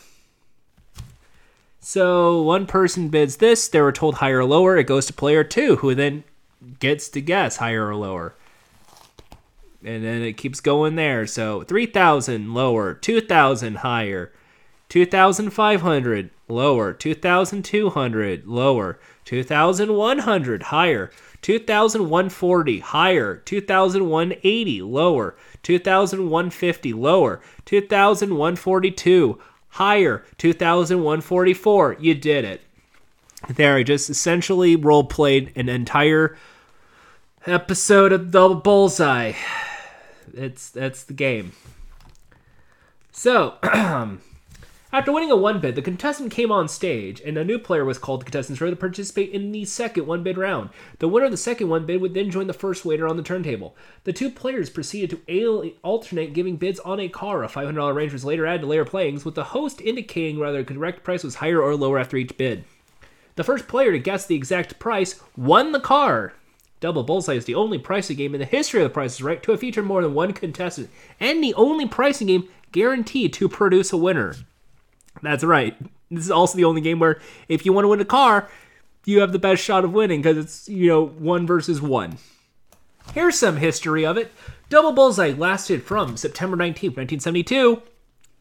[1.84, 5.44] So one person bids this, they were told higher or lower, it goes to player
[5.44, 6.24] two, who then
[6.80, 8.36] gets to guess higher or lower.
[9.84, 11.26] And then it keeps going there.
[11.26, 14.32] So 3,000 lower, 2,000 higher,
[14.90, 21.12] 2,500 lower, 2,200 lower, 2,100 higher,
[21.42, 29.42] 2,140 higher, 2,180 lower, 2,150 lower, 2,142
[29.72, 32.62] higher 2144 you did it.
[33.50, 36.38] There i just essentially role played an entire
[37.46, 39.34] episode of the bullseye.
[40.34, 41.54] It's that's the game.
[43.12, 43.56] So
[44.94, 47.98] After winning a one bid, the contestant came on stage, and a new player was
[47.98, 50.70] called to contestants row to participate in the second one bid round.
[51.00, 53.24] The winner of the second one bid would then join the first waiter on the
[53.24, 53.74] turntable.
[54.04, 57.42] The two players proceeded to alternate giving bids on a car.
[57.42, 60.74] A $500 range was later added to layer playings, with the host indicating whether the
[60.74, 62.66] correct price was higher or lower after each bid.
[63.38, 66.34] The first player to guess the exact price won the car.
[66.82, 69.42] Double Bullseye is the only pricing game in the history of the Price is Right
[69.44, 73.94] to have featured more than one contestant, and the only pricing game guaranteed to produce
[73.94, 74.36] a winner.
[75.22, 75.76] That's right.
[76.10, 78.50] This is also the only game where if you want to win a car,
[79.06, 82.18] you have the best shot of winning because it's, you know, one versus one.
[83.14, 84.32] Here's some history of it.
[84.70, 87.82] Double Bullseye lasted from September 19th, 1972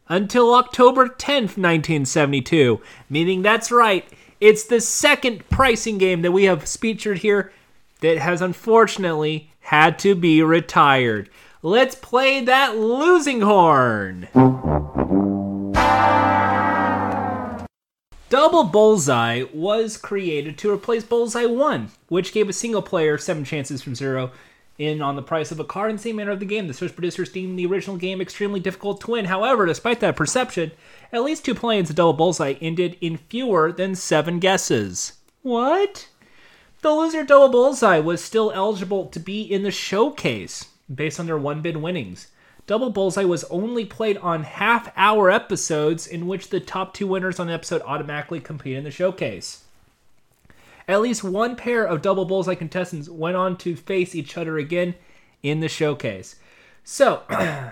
[0.07, 4.05] until October 10th, 1972, meaning that's right.
[4.39, 7.51] It's the second pricing game that we have featured here
[8.01, 11.29] that has unfortunately had to be retired.
[11.61, 14.27] let's play that losing horn.
[18.31, 23.81] Double Bullseye was created to replace Bullseye 1, which gave a single player 7 chances
[23.81, 24.31] from 0
[24.77, 26.69] in on the price of a card in the same manner of the game.
[26.69, 29.25] The Switch producers deemed the original game extremely difficult to win.
[29.25, 30.71] However, despite that perception,
[31.11, 35.11] at least two planes of Double Bullseye ended in fewer than 7 guesses.
[35.41, 36.07] What?
[36.83, 41.37] The loser Double Bullseye was still eligible to be in the showcase based on their
[41.37, 42.27] one bid winnings.
[42.67, 47.39] Double Bullseye was only played on half hour episodes in which the top two winners
[47.39, 49.63] on the episode automatically compete in the showcase.
[50.87, 54.95] At least one pair of Double Bullseye contestants went on to face each other again
[55.43, 56.35] in the showcase.
[56.83, 57.23] So,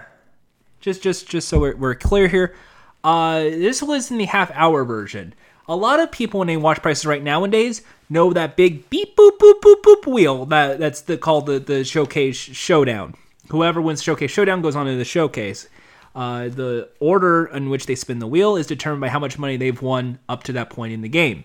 [0.79, 2.55] just just just so we're, we're clear here,
[3.03, 5.33] uh, this was in the half hour version.
[5.67, 9.37] A lot of people when they watch Prices Right nowadays know that big beep boop
[9.37, 13.13] boop boop boop wheel that that's the called the the showcase showdown
[13.49, 15.67] whoever wins Showcase Showdown goes on to the showcase.
[16.15, 19.57] Uh, the order in which they spin the wheel is determined by how much money
[19.57, 21.43] they've won up to that point in the game.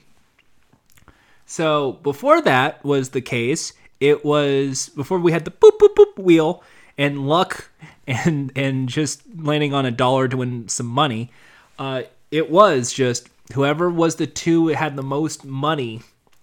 [1.47, 6.19] So before that was the case, it was before we had the boop boop boop
[6.19, 6.63] wheel
[6.97, 7.71] and luck
[8.07, 11.31] and and just landing on a dollar to win some money.
[11.79, 16.01] Uh, it was just whoever was the two that had the most money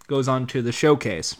[0.07, 1.35] goes on to the showcase.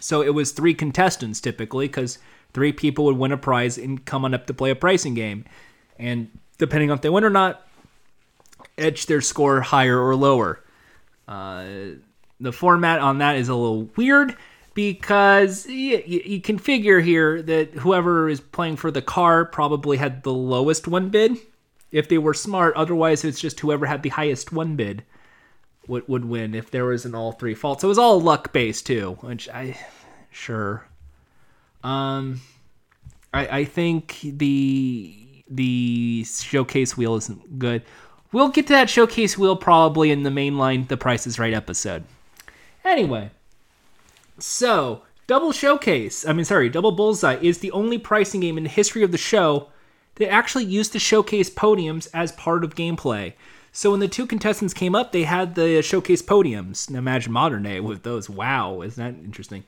[0.00, 2.18] So it was three contestants typically because
[2.54, 5.44] three people would win a prize and come on up to play a pricing game.
[5.98, 7.66] And depending on if they win or not,
[8.78, 10.64] edge their score higher or lower.
[11.28, 11.66] Uh,
[12.40, 14.36] the format on that is a little weird
[14.74, 20.22] because you, you, can figure here that whoever is playing for the car probably had
[20.22, 21.36] the lowest one bid
[21.92, 22.74] if they were smart.
[22.74, 25.04] Otherwise, it's just whoever had the highest one bid
[25.86, 27.80] would, would win if there was an all three fault.
[27.80, 29.78] So it was all luck based too, which I
[30.30, 30.86] sure
[31.84, 32.40] um,
[33.32, 35.16] I, I think the
[35.48, 37.82] the showcase wheel isn't good.
[38.32, 42.04] We'll get to that showcase wheel probably in the mainline The Price is Right episode.
[42.84, 43.30] Anyway,
[44.38, 48.70] so Double Showcase, I mean, sorry, Double Bullseye is the only pricing game in the
[48.70, 49.68] history of the show
[50.16, 53.34] that actually used the showcase podiums as part of gameplay.
[53.72, 56.90] So when the two contestants came up, they had the showcase podiums.
[56.90, 58.28] Now imagine modern day with those.
[58.30, 59.64] Wow, isn't that interesting?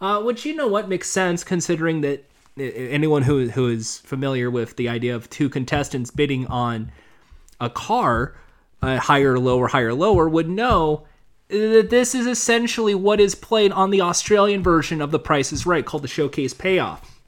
[0.00, 2.24] Uh, which you know what makes sense considering that
[2.58, 6.90] anyone who who is familiar with the idea of two contestants bidding on
[7.60, 8.34] a car,
[8.82, 11.06] uh, higher, lower, higher, lower, would know
[11.48, 15.66] that this is essentially what is played on the Australian version of The Price is
[15.66, 17.20] Right, called the Showcase Payoff.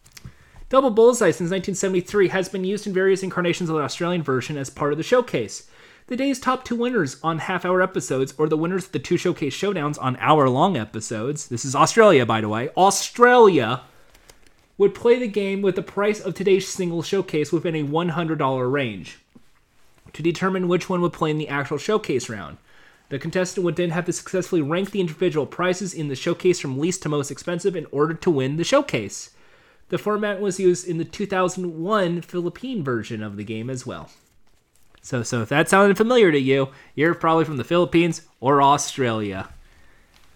[0.69, 4.71] Double Bullseye since 1973 has been used in various incarnations of the Australian version as
[4.71, 5.69] part of the showcase.
[6.13, 9.17] The day's top two winners on half hour episodes, or the winners of the two
[9.17, 13.81] showcase showdowns on hour long episodes, this is Australia, by the way, Australia
[14.77, 19.21] would play the game with the price of today's single showcase within a $100 range
[20.13, 22.59] to determine which one would play in the actual showcase round.
[23.09, 26.79] The contestant would then have to successfully rank the individual prices in the showcase from
[26.79, 29.31] least to most expensive in order to win the showcase.
[29.89, 34.11] The format was used in the 2001 Philippine version of the game as well.
[35.03, 39.49] So, so if that sounded familiar to you, you're probably from the Philippines or Australia.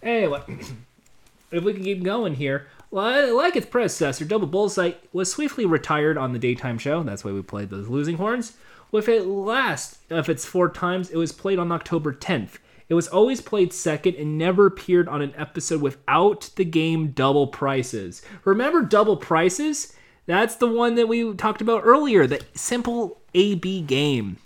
[0.03, 0.43] Anyway,
[1.51, 6.33] if we can keep going here, like its predecessor, Double Bullseye was swiftly retired on
[6.33, 7.03] the daytime show.
[7.03, 8.55] That's why we played those losing horns.
[8.91, 12.59] With it last of its four times, it was played on October 10th.
[12.89, 17.49] It was always played second and never appeared on an episode without the game Double
[17.49, 18.23] Prices.
[18.45, 19.93] Remember Double Prices?
[20.27, 24.39] That's the one that we talked about earlier, the simple AB game.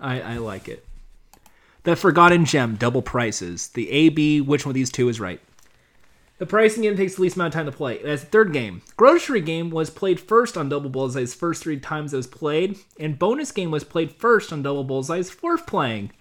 [0.00, 0.84] I, I like it.
[1.82, 3.68] The Forgotten Gem, double prices.
[3.68, 5.40] The A, B, which one of these two is right?
[6.38, 8.02] The pricing game takes the least amount of time to play.
[8.02, 8.80] That's the third game.
[8.96, 13.18] Grocery game was played first on Double Bullseye's first three times it was played, and
[13.18, 16.12] bonus game was played first on Double Bullseye's fourth playing.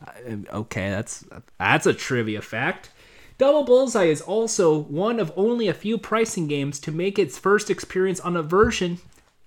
[0.00, 1.24] Uh, okay, that's
[1.58, 2.90] that's a trivia fact.
[3.36, 7.68] Double Bullseye is also one of only a few pricing games to make its first
[7.68, 8.98] experience on a version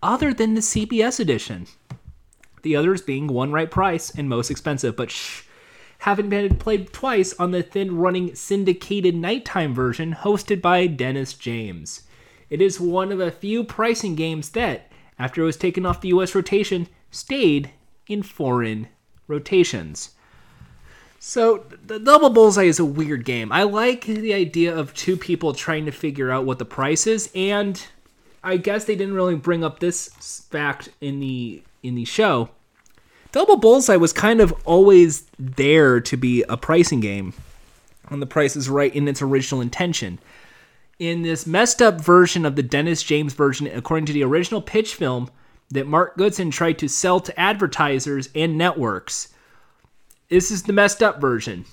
[0.03, 1.68] other than the CBS edition
[2.65, 5.43] the others being one right price and most expensive, but shh,
[5.99, 12.01] haven't been played twice on the thin running syndicated nighttime version hosted by Dennis James.
[12.49, 16.09] It is one of a few pricing games that, after it was taken off the
[16.09, 17.69] US rotation, stayed
[18.07, 18.87] in foreign
[19.27, 20.11] rotations.
[21.19, 23.51] So, the Double Bullseye is a weird game.
[23.51, 27.31] I like the idea of two people trying to figure out what the price is,
[27.33, 27.81] and
[28.43, 30.09] I guess they didn't really bring up this
[30.51, 32.49] fact in the in the show.
[33.35, 37.33] Double Bullseye was kind of always there to be a pricing game,
[38.07, 40.19] and the price is right in its original intention.
[40.99, 44.95] in this messed up version of the Dennis James version, according to the original pitch
[44.95, 45.29] film
[45.69, 49.33] that Mark Goodson tried to sell to advertisers and networks.
[50.29, 51.65] This is the messed up version.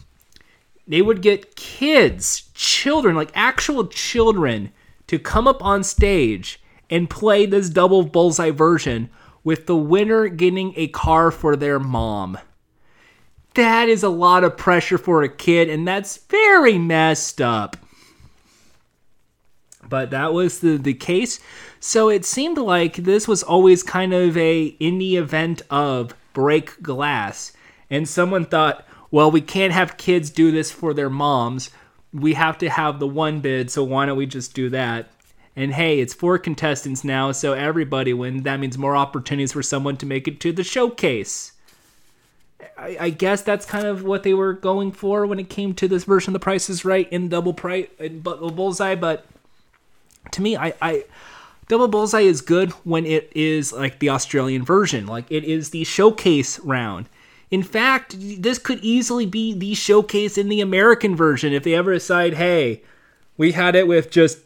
[0.89, 4.73] They would get kids, children, like actual children,
[5.07, 6.61] to come up on stage
[6.91, 9.11] and play this double bullseye version
[9.45, 12.39] with the winner getting a car for their mom.
[13.55, 17.77] That is a lot of pressure for a kid, and that's very messed up.
[19.87, 21.39] But that was the, the case.
[21.79, 26.83] So it seemed like this was always kind of a in the event of break
[26.83, 27.53] glass.
[27.91, 31.71] And someone thought, well, we can't have kids do this for their moms.
[32.13, 35.11] We have to have the one bid, so why don't we just do that?
[35.55, 38.45] And hey, it's four contestants now, so everybody wins.
[38.45, 41.53] That means more opportunities for someone to make it to the showcase.
[42.79, 45.89] I, I, guess that's kind of what they were going for when it came to
[45.89, 48.95] this version of The Price is Right in Double Price, in Bullseye.
[48.95, 49.27] But
[50.31, 51.05] to me, I, I
[51.69, 55.85] Double Bullseye is good when it is like the Australian version, like it is the
[55.85, 57.09] showcase round.
[57.51, 61.93] In fact, this could easily be the showcase in the American version if they ever
[61.93, 62.83] decide, hey,
[63.37, 64.39] we had it with just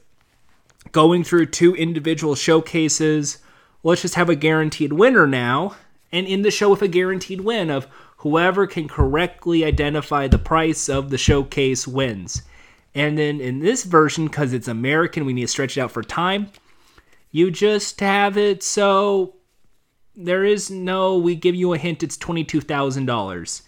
[0.96, 3.36] going through two individual showcases.
[3.82, 5.76] Let's just have a guaranteed winner now.
[6.10, 7.86] And in the show with a guaranteed win of
[8.16, 12.40] whoever can correctly identify the price of the showcase wins.
[12.94, 16.02] And then in this version, because it's American, we need to stretch it out for
[16.02, 16.48] time.
[17.30, 19.34] You just have it so
[20.14, 23.62] there is no, we give you a hint, it's $22,000.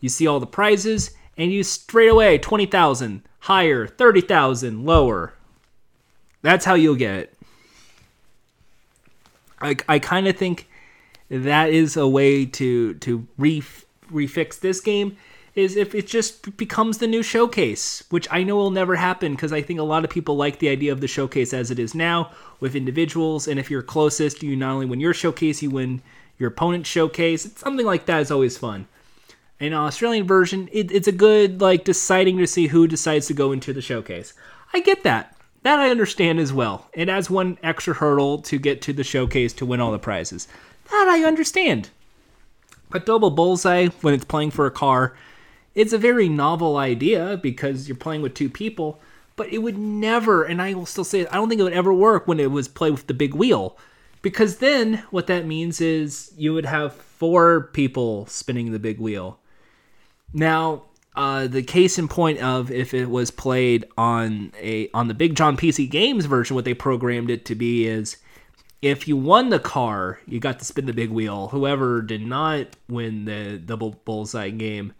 [0.00, 5.32] You see all the prizes, and you straight away 20,000, higher, 30,000, lower.
[6.42, 7.34] That's how you'll get it.
[9.60, 10.68] I, I kind of think
[11.30, 13.62] that is a way to to re,
[14.10, 15.16] refix this game
[15.54, 19.52] is if it just becomes the new showcase, which I know will never happen because
[19.52, 21.96] I think a lot of people like the idea of the showcase as it is
[21.96, 23.48] now with individuals.
[23.48, 26.00] And if you're closest, you not only win your showcase, you win
[26.38, 27.44] your opponent's showcase.
[27.44, 28.86] It's something like that is always fun.
[29.58, 33.50] In Australian version, it, it's a good like deciding to see who decides to go
[33.50, 34.34] into the showcase.
[34.72, 35.37] I get that.
[35.62, 36.88] That I understand as well.
[36.92, 40.48] It adds one extra hurdle to get to the showcase to win all the prizes.
[40.90, 41.90] That I understand.
[42.90, 45.16] But double bullseye when it's playing for a car,
[45.74, 48.98] it's a very novel idea because you're playing with two people,
[49.36, 51.92] but it would never, and I will still say I don't think it would ever
[51.92, 53.76] work when it was played with the big wheel.
[54.22, 59.38] Because then what that means is you would have four people spinning the big wheel.
[60.32, 60.84] Now,
[61.18, 65.34] uh, the case in point of if it was played on a on the Big
[65.34, 68.18] John PC Games version, what they programmed it to be is
[68.82, 71.48] if you won the car, you got to spin the big wheel.
[71.48, 74.92] Whoever did not win the double bullseye game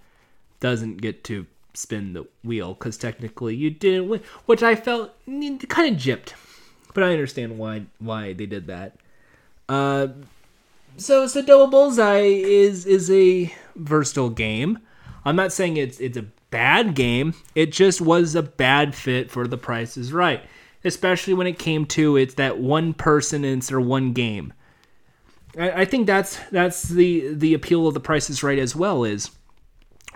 [0.58, 5.94] doesn't get to spin the wheel because technically you didn't win, which I felt kind
[5.94, 6.32] of gypped,
[6.94, 8.96] but I understand why why they did that.
[9.68, 10.08] Uh,
[10.96, 14.80] so so double bullseye is is a versatile game.
[15.28, 17.34] I'm not saying it's it's a bad game.
[17.54, 20.42] It just was a bad fit for The Price is Right,
[20.84, 24.54] especially when it came to it's that one person and it's their one game.
[25.58, 29.04] I, I think that's that's the the appeal of The Price is Right as well
[29.04, 29.30] is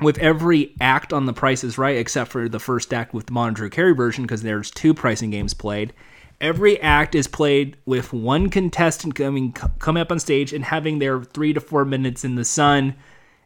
[0.00, 3.32] with every act on The Price is Right, except for the first act with the
[3.32, 5.92] Mon Drew Carey version, because there's two pricing games played.
[6.40, 11.22] Every act is played with one contestant coming coming up on stage and having their
[11.22, 12.94] three to four minutes in the sun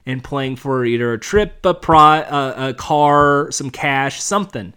[0.06, 4.72] and playing for either a trip, a a, a car, some cash, something.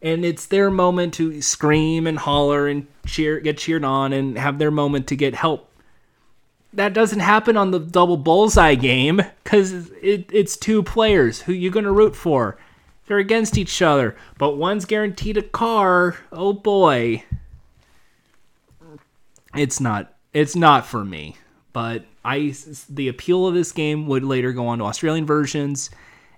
[0.00, 4.58] And it's their moment to scream and holler and cheer, get cheered on, and have
[4.58, 5.68] their moment to get help
[6.72, 11.72] that doesn't happen on the double bullseye game because it, it's two players who you're
[11.72, 12.56] going to root for.
[13.06, 16.16] They're against each other, but one's guaranteed a car.
[16.30, 17.24] Oh boy.
[19.54, 21.36] It's not it's not for me,
[21.74, 22.54] but I
[22.88, 25.90] the appeal of this game would later go on to Australian versions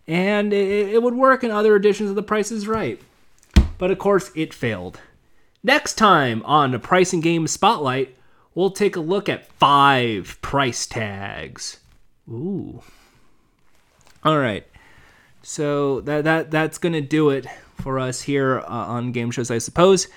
[0.07, 3.01] and it, it would work in other editions of The Price is Right.
[3.79, 5.01] But of course, it failed.
[5.63, 8.15] Next time on the Pricing Game Spotlight,
[8.55, 11.79] we'll take a look at five price tags.
[12.29, 12.83] Ooh.
[14.23, 14.67] All right.
[15.43, 17.47] So that that that's gonna do it
[17.77, 20.09] for us here uh, on game shows, I suppose.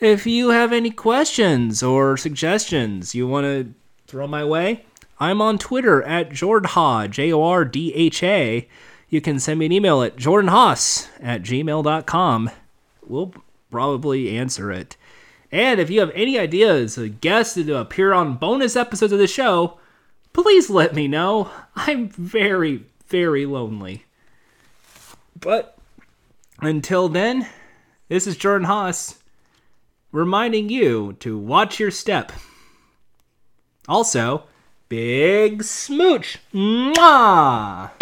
[0.00, 3.74] If you have any questions or suggestions you want to
[4.06, 4.84] throw my way,
[5.20, 8.66] I'm on Twitter at Jordha, J O R D H A.
[9.10, 12.50] You can send me an email at jordanhaas at gmail.com.
[13.06, 13.34] We'll
[13.70, 14.96] probably answer it.
[15.52, 19.26] And if you have any ideas, a guest to appear on bonus episodes of the
[19.26, 19.78] show,
[20.32, 21.50] please let me know.
[21.76, 24.04] I'm very, very lonely.
[25.38, 25.76] But
[26.60, 27.48] until then,
[28.08, 29.18] this is Jordan Haas
[30.12, 32.32] reminding you to watch your step.
[33.88, 34.44] Also,
[34.90, 36.38] big smooch.
[36.52, 37.99] Mwah!